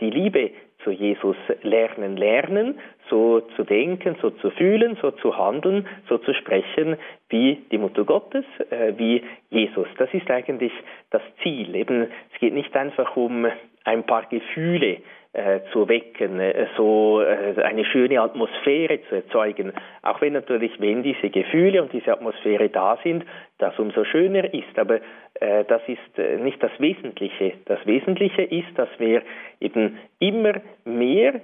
[0.00, 0.50] die Liebe
[0.82, 2.78] zu Jesus lernen, lernen,
[3.10, 6.96] so zu denken, so zu fühlen, so zu handeln, so zu sprechen
[7.28, 9.88] wie die Mutter Gottes, äh, wie Jesus.
[9.98, 10.72] Das ist eigentlich
[11.10, 11.74] das Ziel.
[11.74, 13.46] Eben, es geht nicht einfach um
[13.84, 14.98] ein paar Gefühle,
[15.34, 19.72] äh, zu wecken, äh, so äh, eine schöne Atmosphäre zu erzeugen.
[20.02, 23.24] Auch wenn natürlich, wenn diese Gefühle und diese Atmosphäre da sind,
[23.58, 24.78] das umso schöner ist.
[24.78, 25.00] Aber
[25.40, 27.54] äh, das ist äh, nicht das Wesentliche.
[27.64, 29.22] Das Wesentliche ist, dass wir
[29.58, 30.52] eben immer
[30.84, 31.40] mehr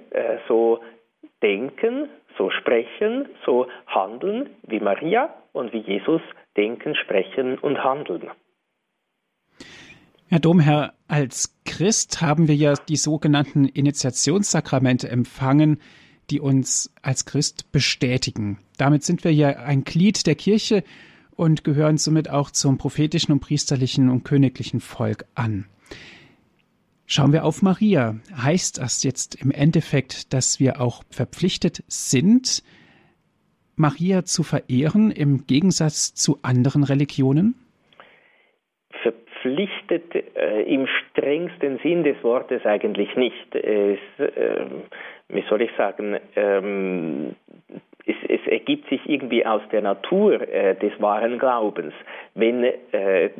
[0.47, 0.79] so
[1.41, 6.21] denken, so sprechen, so handeln wie Maria und wie Jesus
[6.55, 8.29] denken, sprechen und handeln.
[10.27, 15.81] Herr Domherr, als Christ haben wir ja die sogenannten Initiationssakramente empfangen,
[16.29, 18.59] die uns als Christ bestätigen.
[18.77, 20.83] Damit sind wir ja ein Glied der Kirche
[21.35, 25.65] und gehören somit auch zum prophetischen und priesterlichen und königlichen Volk an.
[27.13, 28.15] Schauen wir auf Maria.
[28.41, 32.63] Heißt das jetzt im Endeffekt, dass wir auch verpflichtet sind,
[33.75, 37.55] Maria zu verehren im Gegensatz zu anderen Religionen?
[39.01, 43.55] verpflichtet äh, im strengsten Sinn des Wortes eigentlich nicht.
[43.55, 44.65] Es, äh,
[45.27, 47.35] wie soll ich sagen, ähm,
[48.05, 51.93] es, es, ergibt sich irgendwie aus der Natur äh, des wahren Glaubens.
[52.35, 53.31] Wenn äh,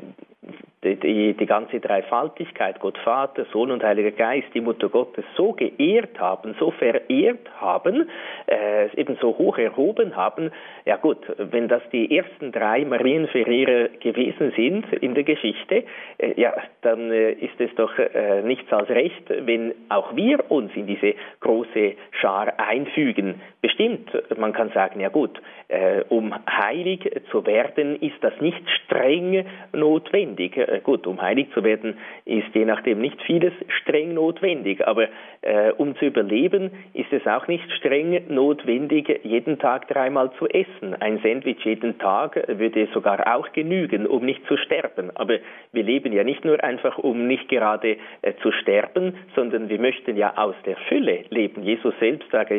[0.84, 5.54] die, die, die, ganze Dreifaltigkeit, Gott Vater, Sohn und Heiliger Geist, die Mutter Gottes so
[5.54, 8.10] geehrt haben, so verehrt haben,
[8.48, 10.52] äh, eben so hoch erhoben haben,
[10.86, 15.84] ja gut, wenn das die ersten drei Marienverehrer gewesen sind in der Geschichte,
[16.18, 20.72] äh, ja, dann äh, ist es doch äh, nichts als recht, wenn auch wir uns
[20.76, 23.40] in diese große Schar einfügen.
[23.62, 29.46] Bestimmt, man kann sagen, ja gut, äh, um heilig zu werden, ist das nicht streng
[29.74, 35.08] notwendig äh, gut, um heilig zu werden, ist je nachdem nicht vieles streng notwendig, aber
[35.42, 40.96] äh, um zu überleben, ist es auch nicht streng notwendig, jeden Tag dreimal zu essen.
[41.00, 45.12] Ein Sandwich jeden Tag würde sogar auch genügen, um nicht zu sterben.
[45.16, 45.38] Aber
[45.72, 50.16] wir leben ja nicht nur einfach, um nicht gerade äh, zu sterben, sondern wir möchten
[50.16, 51.64] ja aus der Fülle leben.
[51.64, 52.52] Jesus selbst sagt,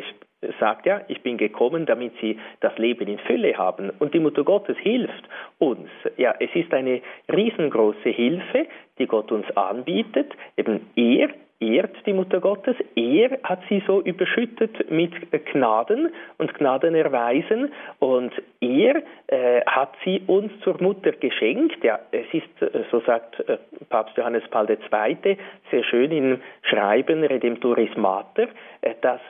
[0.58, 3.90] sagt ja, ich bin gekommen, damit sie das Leben in Fülle haben.
[3.98, 5.28] Und die Mutter Gottes hilft
[5.58, 5.88] uns.
[6.16, 7.00] Ja, es ist eine
[7.32, 8.66] riesengroße Hilfe,
[8.98, 10.32] die Gott uns anbietet.
[10.56, 11.28] Eben er
[11.62, 12.76] ehrt die Mutter Gottes.
[12.96, 15.12] Er hat sie so überschüttet mit
[15.52, 21.82] Gnaden und Gnadenerweisen und er äh, hat sie uns zur Mutter geschenkt.
[21.84, 25.36] Ja, es ist, äh, so sagt äh, Papst Johannes Paul II.
[25.70, 28.48] sehr schön im Schreiben Redemptoris Mater,
[28.80, 29.20] äh, dass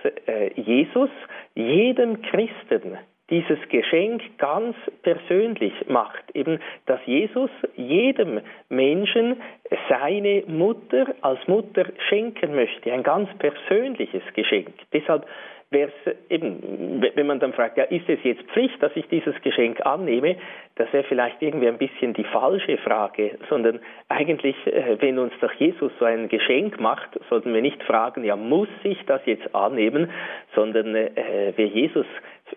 [0.56, 1.10] Jesus
[1.54, 2.96] jedem Christen
[3.32, 6.22] dieses Geschenk ganz persönlich macht.
[6.34, 9.40] Eben, dass Jesus jedem Menschen
[9.88, 12.92] seine Mutter als Mutter schenken möchte.
[12.92, 14.68] Ein ganz persönliches Geschenk.
[14.92, 15.26] Deshalb
[15.72, 19.40] wäre es eben, wenn man dann fragt, ja, ist es jetzt Pflicht, dass ich dieses
[19.42, 20.36] Geschenk annehme,
[20.76, 25.52] das wäre vielleicht irgendwie ein bisschen die falsche Frage, sondern eigentlich, äh, wenn uns doch
[25.52, 30.10] Jesus so ein Geschenk macht, sollten wir nicht fragen, ja, muss ich das jetzt annehmen,
[30.54, 32.06] sondern äh, wer Jesus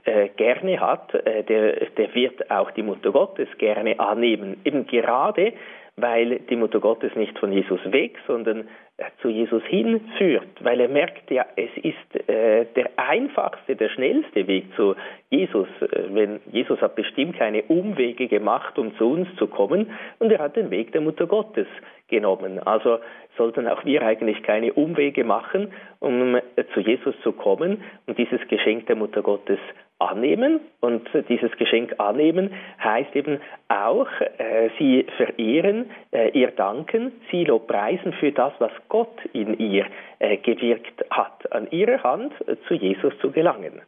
[0.03, 4.57] äh, gerne hat, äh, der, der wird auch die Mutter Gottes gerne annehmen.
[4.63, 5.53] Eben gerade,
[5.97, 10.89] weil die Mutter Gottes nicht von Jesus weg, sondern äh, zu Jesus hinführt, weil er
[10.89, 14.95] merkt, ja, es ist äh, der einfachste, der schnellste Weg zu
[15.29, 15.67] Jesus.
[15.81, 20.39] Äh, wenn Jesus hat bestimmt keine Umwege gemacht, um zu uns zu kommen, und er
[20.39, 21.67] hat den Weg der Mutter Gottes
[22.09, 22.59] genommen.
[22.59, 22.99] Also
[23.37, 26.37] sollten auch wir eigentlich keine Umwege machen, um
[26.73, 29.59] zu Jesus zu kommen und dieses Geschenk der Mutter Gottes
[29.99, 30.59] annehmen.
[30.81, 32.51] Und dieses Geschenk annehmen
[32.83, 39.17] heißt eben auch, äh, sie verehren, äh, ihr danken, sie lobpreisen für das, was Gott
[39.33, 39.85] in ihr
[40.19, 43.81] äh, gewirkt hat, an ihrer Hand äh, zu Jesus zu gelangen.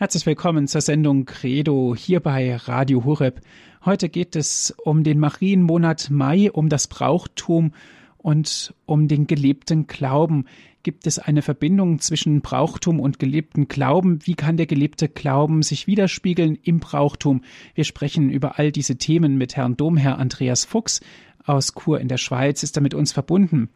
[0.00, 3.42] Herzlich willkommen zur Sendung Credo hier bei Radio Hureb.
[3.84, 7.74] Heute geht es um den Marienmonat Mai, um das Brauchtum
[8.16, 10.46] und um den gelebten Glauben.
[10.82, 14.20] Gibt es eine Verbindung zwischen Brauchtum und gelebten Glauben?
[14.24, 17.42] Wie kann der gelebte Glauben sich widerspiegeln im Brauchtum?
[17.74, 21.02] Wir sprechen über all diese Themen mit Herrn Domherr Andreas Fuchs
[21.44, 23.68] aus Chur in der Schweiz, ist er mit uns verbunden.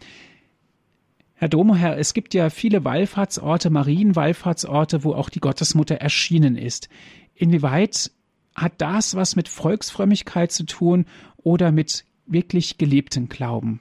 [1.37, 6.89] Herr Domherr, es gibt ja viele Wallfahrtsorte, Marienwallfahrtsorte, wo auch die Gottesmutter erschienen ist.
[7.35, 8.11] Inwieweit
[8.55, 11.07] hat das was mit Volksfrömmigkeit zu tun
[11.43, 13.81] oder mit wirklich gelebtem Glauben?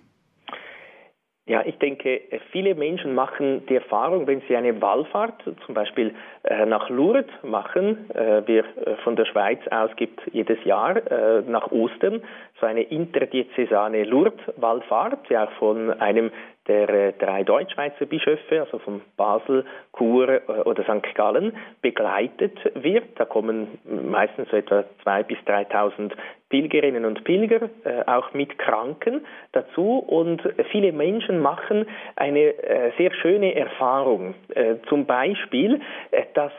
[1.45, 2.21] Ja, ich denke,
[2.53, 8.09] viele Menschen machen die Erfahrung, wenn sie eine Wallfahrt zum Beispiel äh, nach Lourdes machen,
[8.11, 11.01] äh, wir äh, von der Schweiz aus gibt jedes Jahr
[11.45, 12.21] nach Ostern
[12.61, 16.31] so eine interdiözesane Lourdes-Wallfahrt, auch von einem
[16.67, 19.65] der äh, drei Deutschschweizer Bischöfe, also von Basel,
[19.97, 21.15] Chur äh, oder St.
[21.15, 23.19] Gallen, begleitet wird.
[23.19, 26.11] Da kommen meistens so etwa 2.000 bis 3.000
[26.53, 29.97] Pilgerinnen und Pilger, äh, auch mit Kranken dazu.
[29.97, 32.53] Und viele Menschen machen eine
[32.97, 34.35] sehr schöne Erfahrung.
[34.87, 35.81] Zum Beispiel,
[36.35, 36.51] dass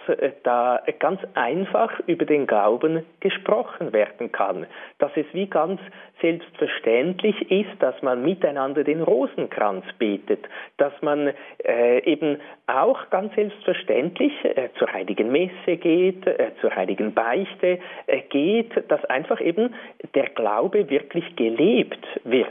[0.43, 4.67] da ganz einfach über den Glauben gesprochen werden kann.
[4.99, 5.81] Dass es wie ganz
[6.21, 11.33] selbstverständlich ist, dass man miteinander den Rosenkranz betet, dass man
[11.65, 18.21] äh, eben auch ganz selbstverständlich äh, zur heiligen Messe geht, äh, zur heiligen Beichte äh,
[18.31, 19.75] geht, dass einfach eben
[20.15, 22.49] der Glaube wirklich gelebt wird.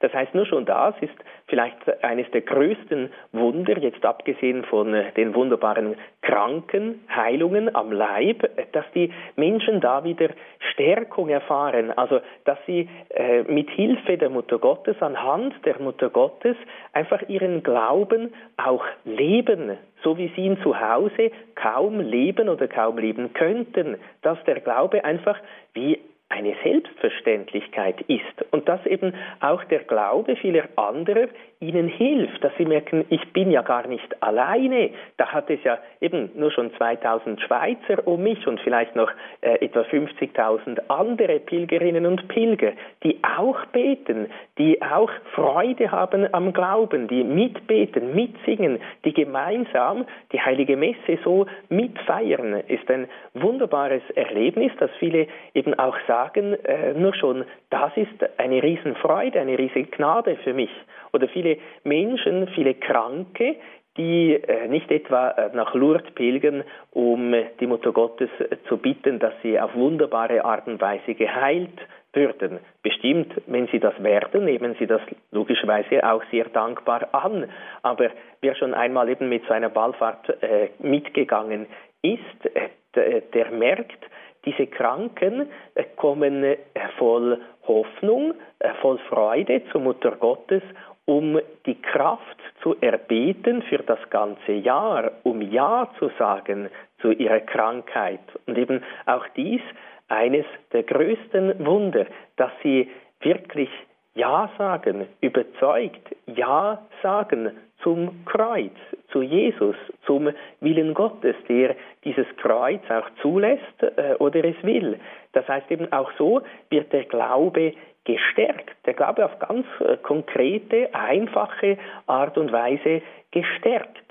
[0.00, 1.14] Das heißt, nur schon das ist
[1.46, 8.66] vielleicht eines der größten Wunder, jetzt abgesehen von äh, den wunderbaren Krankenheilungen am Leib, äh,
[8.72, 10.28] dass die Menschen da wieder
[10.72, 16.56] Stärkung erfahren, also dass sie äh, mit Hilfe der Mutter Gottes, anhand der Mutter Gottes,
[16.92, 22.98] einfach ihren Glauben auch leben, so wie sie ihn zu Hause kaum leben oder kaum
[22.98, 25.38] leben könnten, dass der Glaube einfach
[25.74, 31.28] wie eine Selbstverständlichkeit ist und dass eben auch der Glaube vieler anderer
[31.60, 34.90] ihnen hilft, dass sie merken, ich bin ja gar nicht alleine.
[35.16, 39.10] Da hat es ja eben nur schon 2000 Schweizer um mich und vielleicht noch
[39.40, 42.72] äh, etwa 50.000 andere Pilgerinnen und Pilger,
[43.04, 44.26] die auch beten,
[44.58, 51.46] die auch Freude haben am Glauben, die mitbeten, mitsingen, die gemeinsam die heilige Messe so
[51.70, 52.64] mitfeiern.
[52.68, 58.38] Ist ein wunderbares Erlebnis, das viele eben auch sagen, sagen, äh, nur schon, das ist
[58.38, 60.70] eine Riesenfreude, eine Riesengnade für mich.
[61.12, 63.56] Oder viele Menschen, viele Kranke,
[63.96, 68.30] die äh, nicht etwa äh, nach Lourdes pilgern, um die Mutter Gottes
[68.68, 71.78] zu bitten, dass sie auf wunderbare Art und Weise geheilt
[72.12, 72.60] würden.
[72.82, 75.02] Bestimmt, wenn sie das werden, nehmen sie das
[75.32, 77.48] logischerweise auch sehr dankbar an.
[77.82, 78.08] Aber
[78.40, 81.66] wer schon einmal eben mit so einer Ballfahrt äh, mitgegangen
[82.02, 84.02] ist, äh, der merkt,
[84.46, 86.56] diese Kranken äh, kommen äh,
[86.98, 90.62] voll Hoffnung, äh, voll Freude zur Mutter Gottes
[91.06, 96.68] um die Kraft zu erbeten für das ganze Jahr, um Ja zu sagen
[97.00, 98.20] zu ihrer Krankheit.
[98.46, 99.60] Und eben auch dies
[100.08, 102.90] eines der größten Wunder, dass sie
[103.20, 103.70] wirklich
[104.16, 107.50] Ja sagen, überzeugt Ja sagen
[107.82, 108.72] zum Kreuz,
[109.12, 114.98] zu Jesus, zum Willen Gottes, der dieses Kreuz auch zulässt äh, oder es will.
[115.32, 116.40] Das heißt eben auch so
[116.70, 118.74] wird der Glaube gestärkt.
[118.86, 123.02] Der Glaube auf ganz äh, konkrete, einfache Art und Weise
[123.32, 124.05] gestärkt.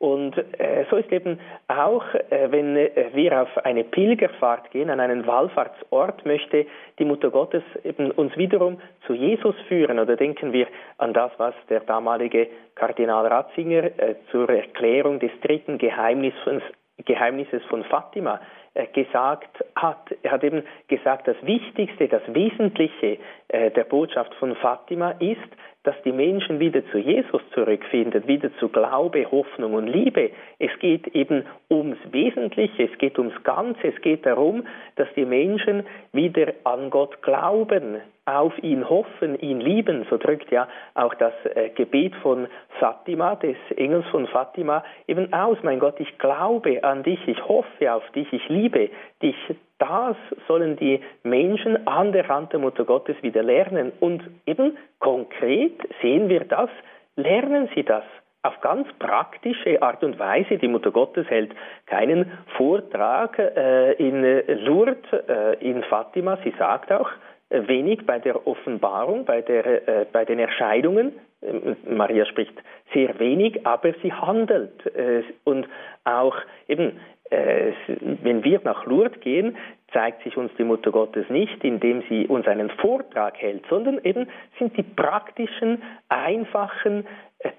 [0.00, 1.38] Und äh, so ist eben
[1.68, 6.64] auch, äh, wenn äh, wir auf eine Pilgerfahrt gehen, an einen Wallfahrtsort, möchte
[6.98, 9.98] die Mutter Gottes eben uns wiederum zu Jesus führen.
[9.98, 15.76] Oder denken wir an das, was der damalige Kardinal Ratzinger äh, zur Erklärung des dritten
[15.76, 16.62] Geheimnisses,
[17.04, 18.40] Geheimnisses von Fatima
[18.72, 20.14] äh, gesagt hat.
[20.22, 25.50] Er hat eben gesagt, das Wichtigste, das Wesentliche äh, der Botschaft von Fatima ist,
[25.82, 30.30] dass die Menschen wieder zu Jesus zurückfinden, wieder zu Glaube, Hoffnung und Liebe.
[30.58, 34.66] Es geht eben ums Wesentliche, es geht ums Ganze, es geht darum,
[34.96, 38.00] dass die Menschen wieder an Gott glauben,
[38.38, 40.06] auf ihn hoffen, ihn lieben.
[40.08, 42.46] So drückt ja auch das äh, Gebet von
[42.78, 45.58] Fatima, des Engels von Fatima, eben aus.
[45.62, 48.90] Mein Gott, ich glaube an dich, ich hoffe auf dich, ich liebe
[49.22, 49.36] dich.
[49.78, 50.16] Das
[50.46, 53.92] sollen die Menschen an der Hand der Mutter Gottes wieder lernen.
[54.00, 56.68] Und eben konkret sehen wir das,
[57.16, 58.04] lernen sie das
[58.42, 60.56] auf ganz praktische Art und Weise.
[60.56, 61.52] Die Mutter Gottes hält
[61.86, 64.22] keinen Vortrag äh, in
[64.64, 66.38] Lourdes, äh, in Fatima.
[66.42, 67.10] Sie sagt auch
[67.50, 71.12] wenig bei der Offenbarung, bei, der, äh, bei den Erscheinungen.
[71.42, 72.54] Ähm, Maria spricht
[72.94, 74.86] sehr wenig, aber sie handelt.
[74.94, 75.68] Äh, und
[76.04, 76.36] auch
[76.68, 79.56] eben äh, wenn wir nach Lourdes gehen,
[79.92, 84.28] zeigt sich uns die Mutter Gottes nicht, indem sie uns einen Vortrag hält, sondern eben
[84.58, 87.06] sind die praktischen, einfachen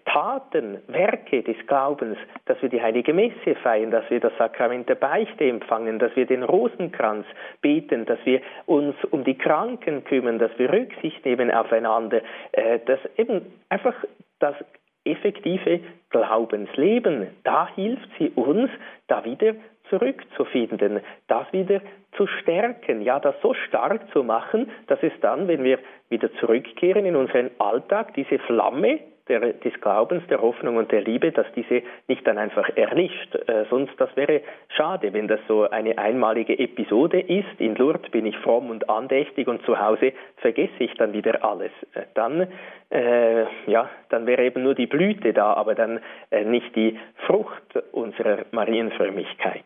[0.06, 4.96] Taten, Werke des Glaubens, dass wir die heilige Messe feiern, dass wir das Sakrament der
[4.96, 7.26] Beichte empfangen, dass wir den Rosenkranz
[7.62, 12.22] beten, dass wir uns um die Kranken kümmern, dass wir Rücksicht nehmen aufeinander,
[12.52, 13.96] äh, dass eben einfach
[14.40, 14.56] das
[15.04, 15.80] effektive
[16.10, 17.28] Glaubensleben.
[17.44, 18.70] Da hilft sie uns,
[19.08, 19.56] da wieder
[19.90, 21.82] zurückzufinden, das wieder
[22.16, 25.80] zu stärken, ja, das so stark zu machen, dass es dann, wenn wir
[26.10, 31.32] wieder zurückkehren in unseren Alltag, diese Flamme, der, des Glaubens, der Hoffnung und der Liebe,
[31.32, 33.36] dass diese nicht dann einfach erlischt.
[33.48, 37.60] Äh, sonst, das wäre schade, wenn das so eine einmalige Episode ist.
[37.60, 41.72] In Lourdes bin ich fromm und andächtig und zu Hause vergesse ich dann wieder alles.
[41.94, 42.48] Äh, dann,
[42.90, 46.00] äh, ja, dann wäre eben nur die Blüte da, aber dann
[46.30, 49.64] äh, nicht die Frucht unserer Marienfrömmigkeit.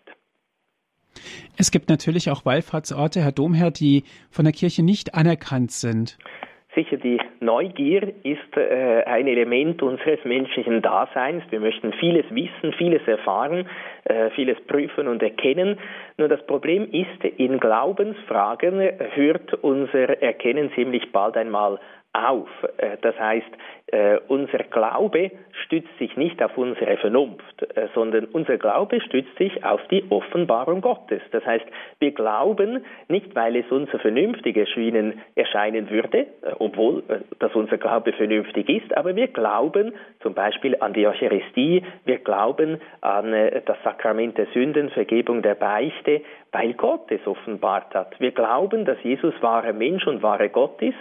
[1.58, 6.18] Es gibt natürlich auch Wallfahrtsorte, Herr Domherr, die von der Kirche nicht anerkannt sind.
[6.76, 11.44] Sicher, die Neugier ist äh, ein Element unseres menschlichen Daseins.
[11.50, 13.68] Wir möchten vieles wissen, vieles erfahren,
[14.04, 15.80] äh, vieles prüfen und erkennen.
[16.18, 18.82] Nur das Problem ist, in Glaubensfragen
[19.14, 21.80] hört unser Erkennen ziemlich bald einmal
[22.16, 22.48] auf.
[22.78, 23.48] Äh, das heißt,
[23.88, 25.32] äh, unser Glaube
[25.66, 30.82] stützt sich nicht auf unsere Vernunft, äh, sondern unser Glaube stützt sich auf die Offenbarung
[30.82, 31.22] Gottes.
[31.32, 31.66] Das heißt,
[32.00, 36.28] wir glauben nicht, weil es uns vernünftig erscheinen, erscheinen würde,
[36.60, 37.04] obwohl
[37.40, 42.80] das unser Glaube vernünftig ist, aber wir glauben zum Beispiel an die Eucharistie, wir glauben
[43.02, 43.32] an
[43.66, 46.22] das Sakrament der Sündenvergebung der Beichte,
[46.56, 48.18] weil Gott es offenbart hat.
[48.22, 50.96] Wir glauben, dass Jesus wahrer Mensch und wahrer Gott ist.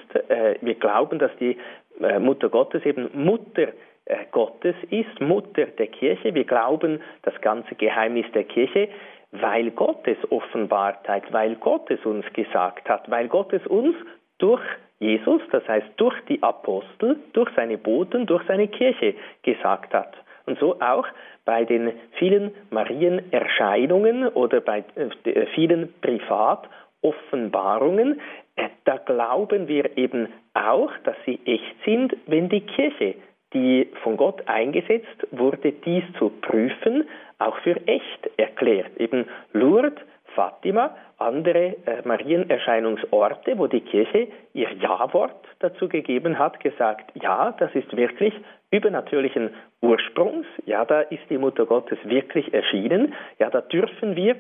[0.61, 1.57] Wir glauben, dass die
[2.01, 3.69] äh, Mutter Gottes eben Mutter
[4.05, 6.35] äh, Gottes ist, Mutter der Kirche.
[6.35, 8.89] Wir glauben das ganze Geheimnis der Kirche,
[9.31, 13.95] weil Gott es offenbart hat, weil Gott es uns gesagt hat, weil Gott es uns
[14.39, 14.63] durch
[14.99, 20.17] Jesus, das heißt durch die Apostel, durch seine Boten, durch seine Kirche gesagt hat.
[20.47, 21.07] Und so auch
[21.45, 28.21] bei den vielen Marienerscheinungen oder bei äh, vielen Privatoffenbarungen
[28.57, 33.17] äh, da glauben wir eben auch, dass sie echt sind, wenn die Kirche,
[33.53, 38.97] die von Gott eingesetzt wurde, dies zu prüfen, auch für echt erklärt.
[38.99, 39.95] Eben Lourdes,
[40.35, 47.75] Fatima, andere äh, Marienerscheinungsorte, wo die Kirche ihr Ja-Wort dazu gegeben hat, gesagt, ja, das
[47.75, 48.35] ist wirklich
[48.71, 54.37] übernatürlichen Ursprungs, ja, da ist die Mutter Gottes wirklich erschienen, ja, da dürfen wir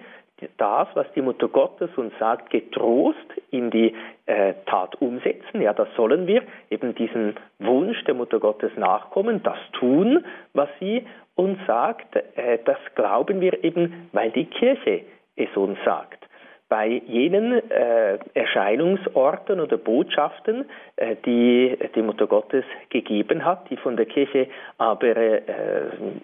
[0.56, 3.18] das, was die Mutter Gottes uns sagt, getrost
[3.50, 3.94] in die
[4.26, 5.60] äh, Tat umsetzen.
[5.60, 11.06] Ja, das sollen wir eben diesen Wunsch der Mutter Gottes nachkommen, das tun, was sie
[11.36, 12.16] uns sagt.
[12.16, 15.02] Äh, das glauben wir eben, weil die Kirche
[15.36, 16.24] es uns sagt.
[16.68, 20.64] Bei jenen äh, Erscheinungsorten oder Botschaften,
[20.96, 25.42] äh, die die Mutter Gottes gegeben hat, die von der Kirche aber äh,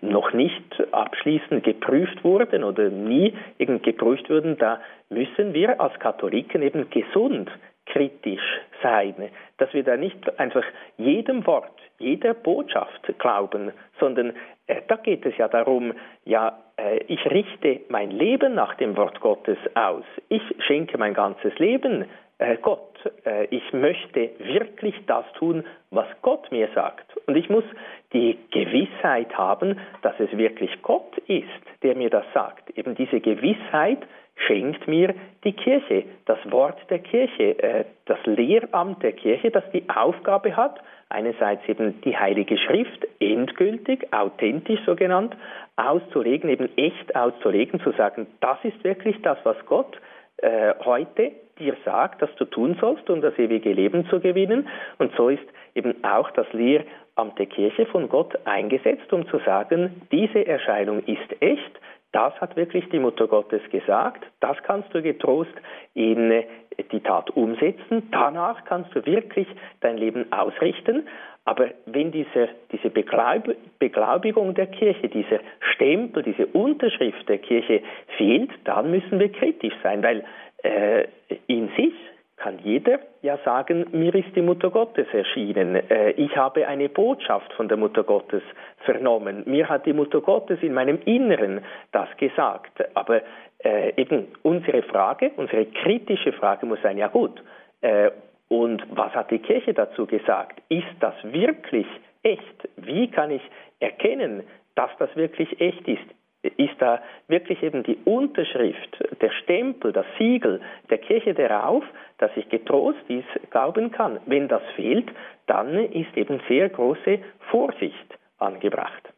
[0.00, 4.80] noch nicht abschließend geprüft wurden oder nie eben geprüft wurden, da
[5.10, 7.50] müssen wir als Katholiken eben gesund
[7.86, 9.14] kritisch sein,
[9.58, 10.64] dass wir da nicht einfach
[10.96, 14.32] jedem Wort, jeder Botschaft glauben, sondern
[14.66, 15.92] äh, da geht es ja darum,
[16.24, 20.04] ja, äh, ich richte mein Leben nach dem Wort Gottes aus.
[20.28, 22.06] Ich schenke mein ganzes Leben
[22.38, 22.98] äh, Gott.
[23.24, 27.16] Äh, ich möchte wirklich das tun, was Gott mir sagt.
[27.26, 27.64] Und ich muss
[28.12, 31.46] die Gewissheit haben, dass es wirklich Gott ist,
[31.82, 32.70] der mir das sagt.
[32.76, 34.00] Eben diese Gewissheit
[34.46, 39.88] schenkt mir die Kirche, das Wort der Kirche, äh, das Lehramt der Kirche, das die
[39.88, 40.80] Aufgabe hat,
[41.10, 45.36] einerseits eben die Heilige Schrift endgültig, authentisch so genannt,
[45.76, 50.00] auszulegen, eben echt auszulegen, zu sagen, das ist wirklich das, was Gott
[50.38, 54.68] äh, heute dir sagt, dass du tun sollst, um das ewige Leben zu gewinnen.
[54.98, 55.44] Und so ist
[55.74, 61.42] eben auch das Lehramt der Kirche von Gott eingesetzt, um zu sagen, diese Erscheinung ist
[61.42, 61.80] echt,
[62.12, 64.24] das hat wirklich die Mutter Gottes gesagt.
[64.40, 65.54] Das kannst du getrost
[65.94, 66.44] in äh,
[66.92, 68.08] die Tat umsetzen.
[68.10, 69.46] Danach kannst du wirklich
[69.80, 71.06] dein Leben ausrichten.
[71.44, 73.48] Aber wenn diese, diese Beglaub
[73.78, 75.40] Beglaubigung der Kirche, dieser
[75.74, 77.82] Stempel, diese Unterschrift der Kirche
[78.16, 80.24] fehlt, dann müssen wir kritisch sein, weil
[80.62, 81.06] äh,
[81.46, 81.94] in sich
[82.40, 87.52] kann jeder ja sagen, mir ist die Mutter Gottes erschienen, äh, ich habe eine Botschaft
[87.52, 88.42] von der Mutter Gottes
[88.78, 91.60] vernommen, mir hat die Mutter Gottes in meinem Inneren
[91.92, 92.72] das gesagt.
[92.94, 93.20] Aber
[93.62, 97.42] äh, eben unsere Frage, unsere kritische Frage muss sein, ja gut,
[97.82, 98.10] äh,
[98.48, 100.60] und was hat die Kirche dazu gesagt?
[100.70, 101.86] Ist das wirklich
[102.22, 102.68] echt?
[102.76, 103.42] Wie kann ich
[103.80, 104.42] erkennen,
[104.74, 106.19] dass das wirklich echt ist?
[106.42, 111.84] Ist da wirklich eben die Unterschrift, der Stempel, das Siegel der Kirche darauf,
[112.18, 114.20] dass ich getrost dies glauben kann.
[114.26, 115.10] Wenn das fehlt,
[115.46, 117.18] dann ist eben sehr große
[117.50, 119.12] Vorsicht angebracht.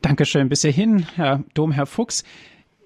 [0.00, 2.24] Dankeschön bis hierhin, Herr Domherr Fuchs.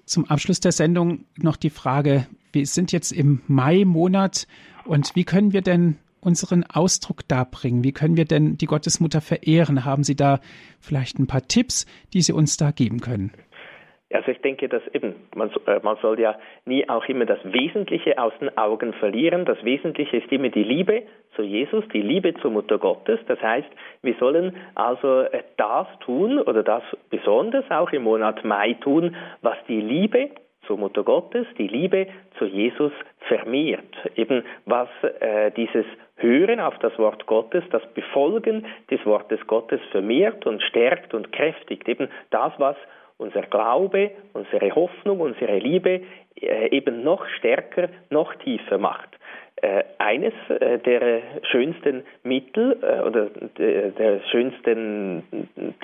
[0.05, 4.47] Zum Abschluss der Sendung noch die Frage, wir sind jetzt im Mai-Monat
[4.85, 5.97] und wie können wir denn
[6.27, 7.83] unseren Ausdruck darbringen?
[7.83, 9.85] Wie können wir denn die Gottesmutter verehren?
[9.85, 10.39] Haben Sie da
[10.79, 13.31] vielleicht ein paar Tipps, die Sie uns da geben können?
[14.13, 18.17] Also ich denke, dass eben, man, äh, man soll ja nie auch immer das Wesentliche
[18.17, 19.43] aus den Augen verlieren.
[19.45, 21.03] Das Wesentliche ist immer die Liebe
[21.35, 23.19] zu Jesus, die Liebe zur Mutter Gottes.
[23.27, 23.67] Das heißt,
[24.03, 29.57] wir sollen also äh, das tun oder das besonders auch im Monat Mai tun, was
[29.67, 30.29] die Liebe
[30.67, 32.07] zur Mutter Gottes, die Liebe
[32.37, 32.91] zu Jesus
[33.27, 33.93] vermehrt.
[34.15, 35.85] Eben was äh, dieses
[36.17, 41.87] Hören auf das Wort Gottes, das Befolgen des Wortes Gottes vermehrt und stärkt und kräftigt.
[41.87, 42.75] Eben das, was
[43.17, 46.01] unser Glaube, unsere Hoffnung, unsere Liebe
[46.39, 49.09] äh, eben noch stärker, noch tiefer macht.
[49.55, 55.23] Äh, eines äh, der schönsten Mittel oder der schönsten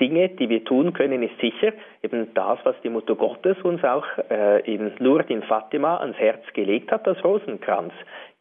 [0.00, 1.72] Dinge, die wir tun können, ist sicher
[2.02, 4.04] eben das, was die Mutter Gottes uns auch
[4.64, 7.92] in Lourdes in Fatima ans Herz gelegt hat, das Rosenkranz.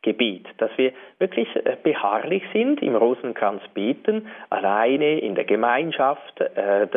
[0.03, 6.87] Gebet, dass wir wirklich äh, beharrlich sind, im Rosenkranz beten, alleine in der Gemeinschaft äh,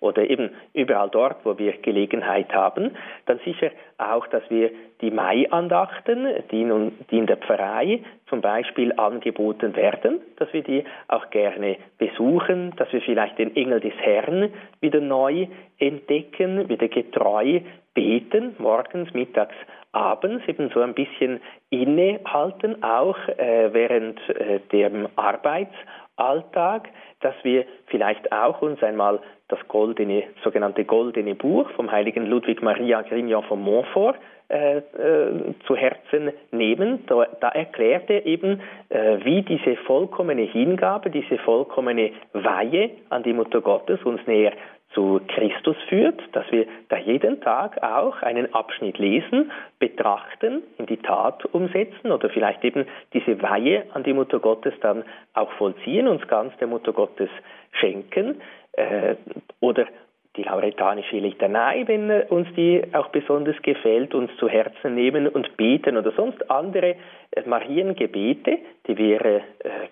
[0.00, 2.96] oder eben überall dort, wo wir Gelegenheit haben.
[3.26, 4.70] Dann sicher auch, dass wir
[5.00, 10.84] die Maiandachten, die, nun, die in der Pfarrei zum Beispiel angeboten werden, dass wir die
[11.06, 15.46] auch gerne besuchen, dass wir vielleicht den Engel des Herrn wieder neu
[15.78, 17.60] entdecken, wieder getreu
[17.94, 19.54] beten, morgens, mittags,
[19.98, 21.40] abends eben so ein bisschen
[21.70, 26.88] innehalten, auch äh, während äh, dem Arbeitsalltag,
[27.20, 33.02] dass wir vielleicht auch uns einmal das goldene, sogenannte goldene Buch vom heiligen Ludwig Maria
[33.02, 34.16] Grignon von Montfort
[34.50, 37.04] äh, äh, zu Herzen nehmen.
[37.06, 43.32] Da, da erklärt er eben, äh, wie diese vollkommene Hingabe, diese vollkommene Weihe an die
[43.32, 44.52] Mutter Gottes uns näher
[44.94, 50.96] zu Christus führt, dass wir da jeden Tag auch einen Abschnitt lesen, betrachten, in die
[50.96, 56.26] Tat umsetzen oder vielleicht eben diese Weihe an die Mutter Gottes dann auch vollziehen, uns
[56.28, 57.30] ganz der Mutter Gottes
[57.72, 58.40] schenken
[58.72, 59.16] äh,
[59.60, 59.86] oder
[60.38, 65.96] die lauretanische Litanei, wenn uns die auch besonders gefällt, uns zu Herzen nehmen und beten
[65.96, 66.94] oder sonst andere
[67.32, 69.40] äh, Mariengebete, die wir äh,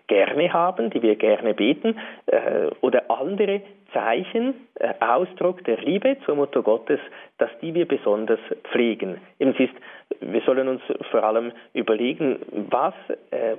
[0.07, 3.61] gerne haben, die wir gerne beten äh, oder andere
[3.93, 4.55] Zeichen,
[5.01, 7.01] Ausdruck der Liebe zur Mutter Gottes,
[7.39, 8.41] dass die wir besonders
[8.71, 9.19] pflegen.
[9.39, 9.73] Eben ist,
[10.21, 12.93] wir sollen uns vor allem überlegen, was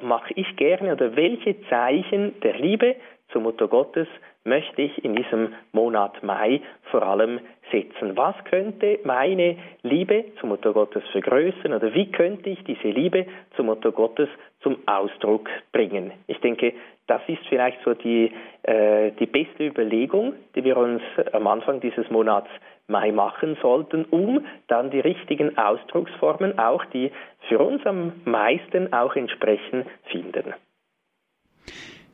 [0.02, 2.98] mache ich gerne oder welche Zeichen der Liebe
[3.32, 4.08] zur Mutter Gottes
[4.44, 7.40] möchte ich in diesem Monat Mai vor allem
[7.72, 8.16] setzen.
[8.16, 13.26] Was könnte meine Liebe zur Mutter Gottes vergrößern oder wie könnte ich diese Liebe
[13.56, 14.30] zur Mutter Gottes
[14.62, 16.14] zum Ausdruck bringen?
[16.28, 16.74] Ich denke,
[17.08, 18.32] das ist vielleicht so die,
[18.64, 21.02] äh, die beste Überlegung, die wir uns
[21.34, 22.50] am Anfang dieses Monats
[22.88, 27.12] Mai machen sollten, um dann die richtigen Ausdrucksformen, auch die
[27.50, 30.54] für uns am meisten auch entsprechen, finden.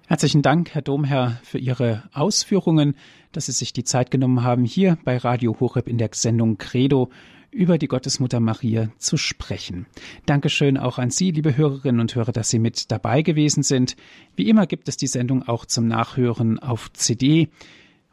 [0.07, 2.95] Herzlichen Dank, Herr Domherr, für Ihre Ausführungen,
[3.31, 7.09] dass Sie sich die Zeit genommen haben, hier bei Radio Horeb in der Sendung Credo
[7.51, 9.85] über die Gottesmutter Maria zu sprechen.
[10.25, 13.95] Dankeschön auch an Sie, liebe Hörerinnen und Hörer, dass Sie mit dabei gewesen sind.
[14.35, 17.47] Wie immer gibt es die Sendung auch zum Nachhören auf CD.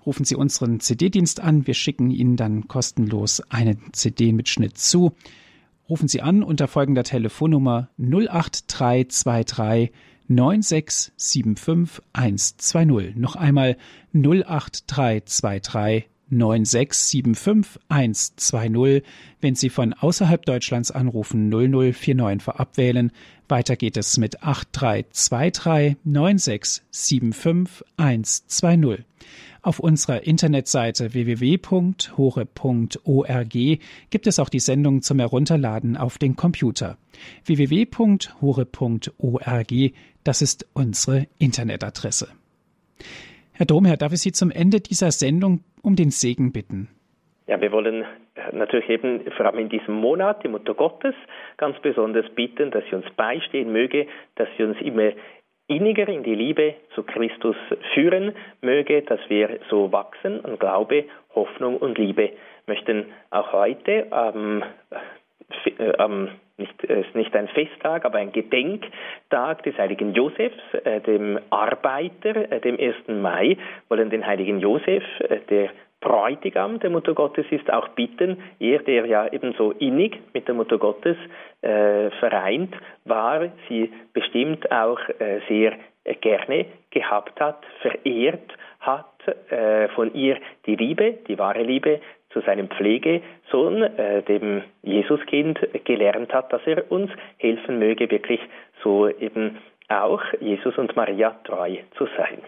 [0.07, 1.67] Rufen Sie unseren CD-Dienst an.
[1.67, 5.13] Wir schicken Ihnen dann kostenlos eine CD mit Schnitt zu.
[5.89, 9.91] Rufen Sie an unter folgender Telefonnummer 08323
[10.31, 13.17] 9675120.
[13.17, 13.77] Noch einmal
[14.15, 19.03] 08323 9675120.
[19.41, 23.13] Wenn Sie von außerhalb Deutschlands anrufen, 0049 vorab wählen.
[23.49, 29.05] Weiter geht es mit 8323 9675120.
[29.63, 33.53] Auf unserer Internetseite www.hore.org
[34.09, 36.97] gibt es auch die Sendung zum Herunterladen auf den Computer.
[37.45, 38.33] www.hore.org,
[40.25, 42.29] das ist unsere Internetadresse.
[43.53, 46.89] Herr Domherr, darf ich Sie zum Ende dieser Sendung um den Segen bitten?
[47.47, 48.05] Ja, wir wollen
[48.35, 51.15] äh, natürlich eben vor allem in diesem Monat die Mutter Gottes
[51.57, 54.07] ganz besonders bitten, dass sie uns beistehen möge,
[54.37, 55.11] dass sie uns immer
[55.67, 57.57] inniger in die Liebe zu Christus
[57.95, 61.05] führen möge, dass wir so wachsen an Glaube,
[61.35, 62.31] Hoffnung und Liebe.
[62.67, 64.65] Möchten auch heute ähm,
[65.99, 66.29] ähm,
[66.61, 72.53] nicht, es ist nicht ein Festtag, aber ein Gedenktag des heiligen Josefs, äh, dem Arbeiter,
[72.53, 73.21] äh, dem 1.
[73.21, 73.57] Mai,
[73.89, 79.05] wollen den heiligen Josef, äh, der Bräutigam der Mutter Gottes ist, auch bitten, er, der
[79.07, 81.17] ja ebenso innig mit der Mutter Gottes
[81.61, 88.51] äh, vereint war, sie bestimmt auch äh, sehr äh, gerne gehabt hat, verehrt
[88.81, 89.07] hat,
[89.51, 92.01] äh, von ihr die Liebe, die wahre Liebe
[92.31, 98.41] zu seinem Pflegesohn, äh, dem Jesuskind, gelernt hat, dass er uns helfen möge, wirklich
[98.83, 99.59] so eben
[99.89, 102.39] auch Jesus und Maria treu zu sein.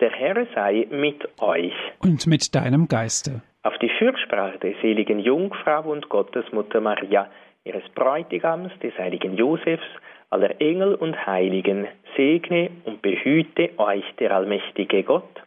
[0.00, 1.74] Der Herr sei mit euch.
[2.02, 3.42] Und mit deinem Geiste.
[3.62, 7.28] Auf die Fürsprache der seligen Jungfrau und Gottesmutter Maria,
[7.64, 9.86] ihres Bräutigams, des heiligen Josefs,
[10.30, 15.42] aller Engel und Heiligen, segne und behüte euch der allmächtige Gott,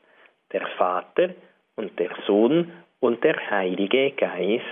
[0.51, 1.29] der Vater
[1.75, 4.63] und der Sohn und der Heilige Geist.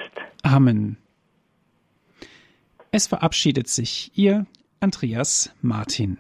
[0.44, 0.98] Amen.
[2.92, 4.46] Es verabschiedet sich Ihr
[4.80, 6.18] Andreas Martin.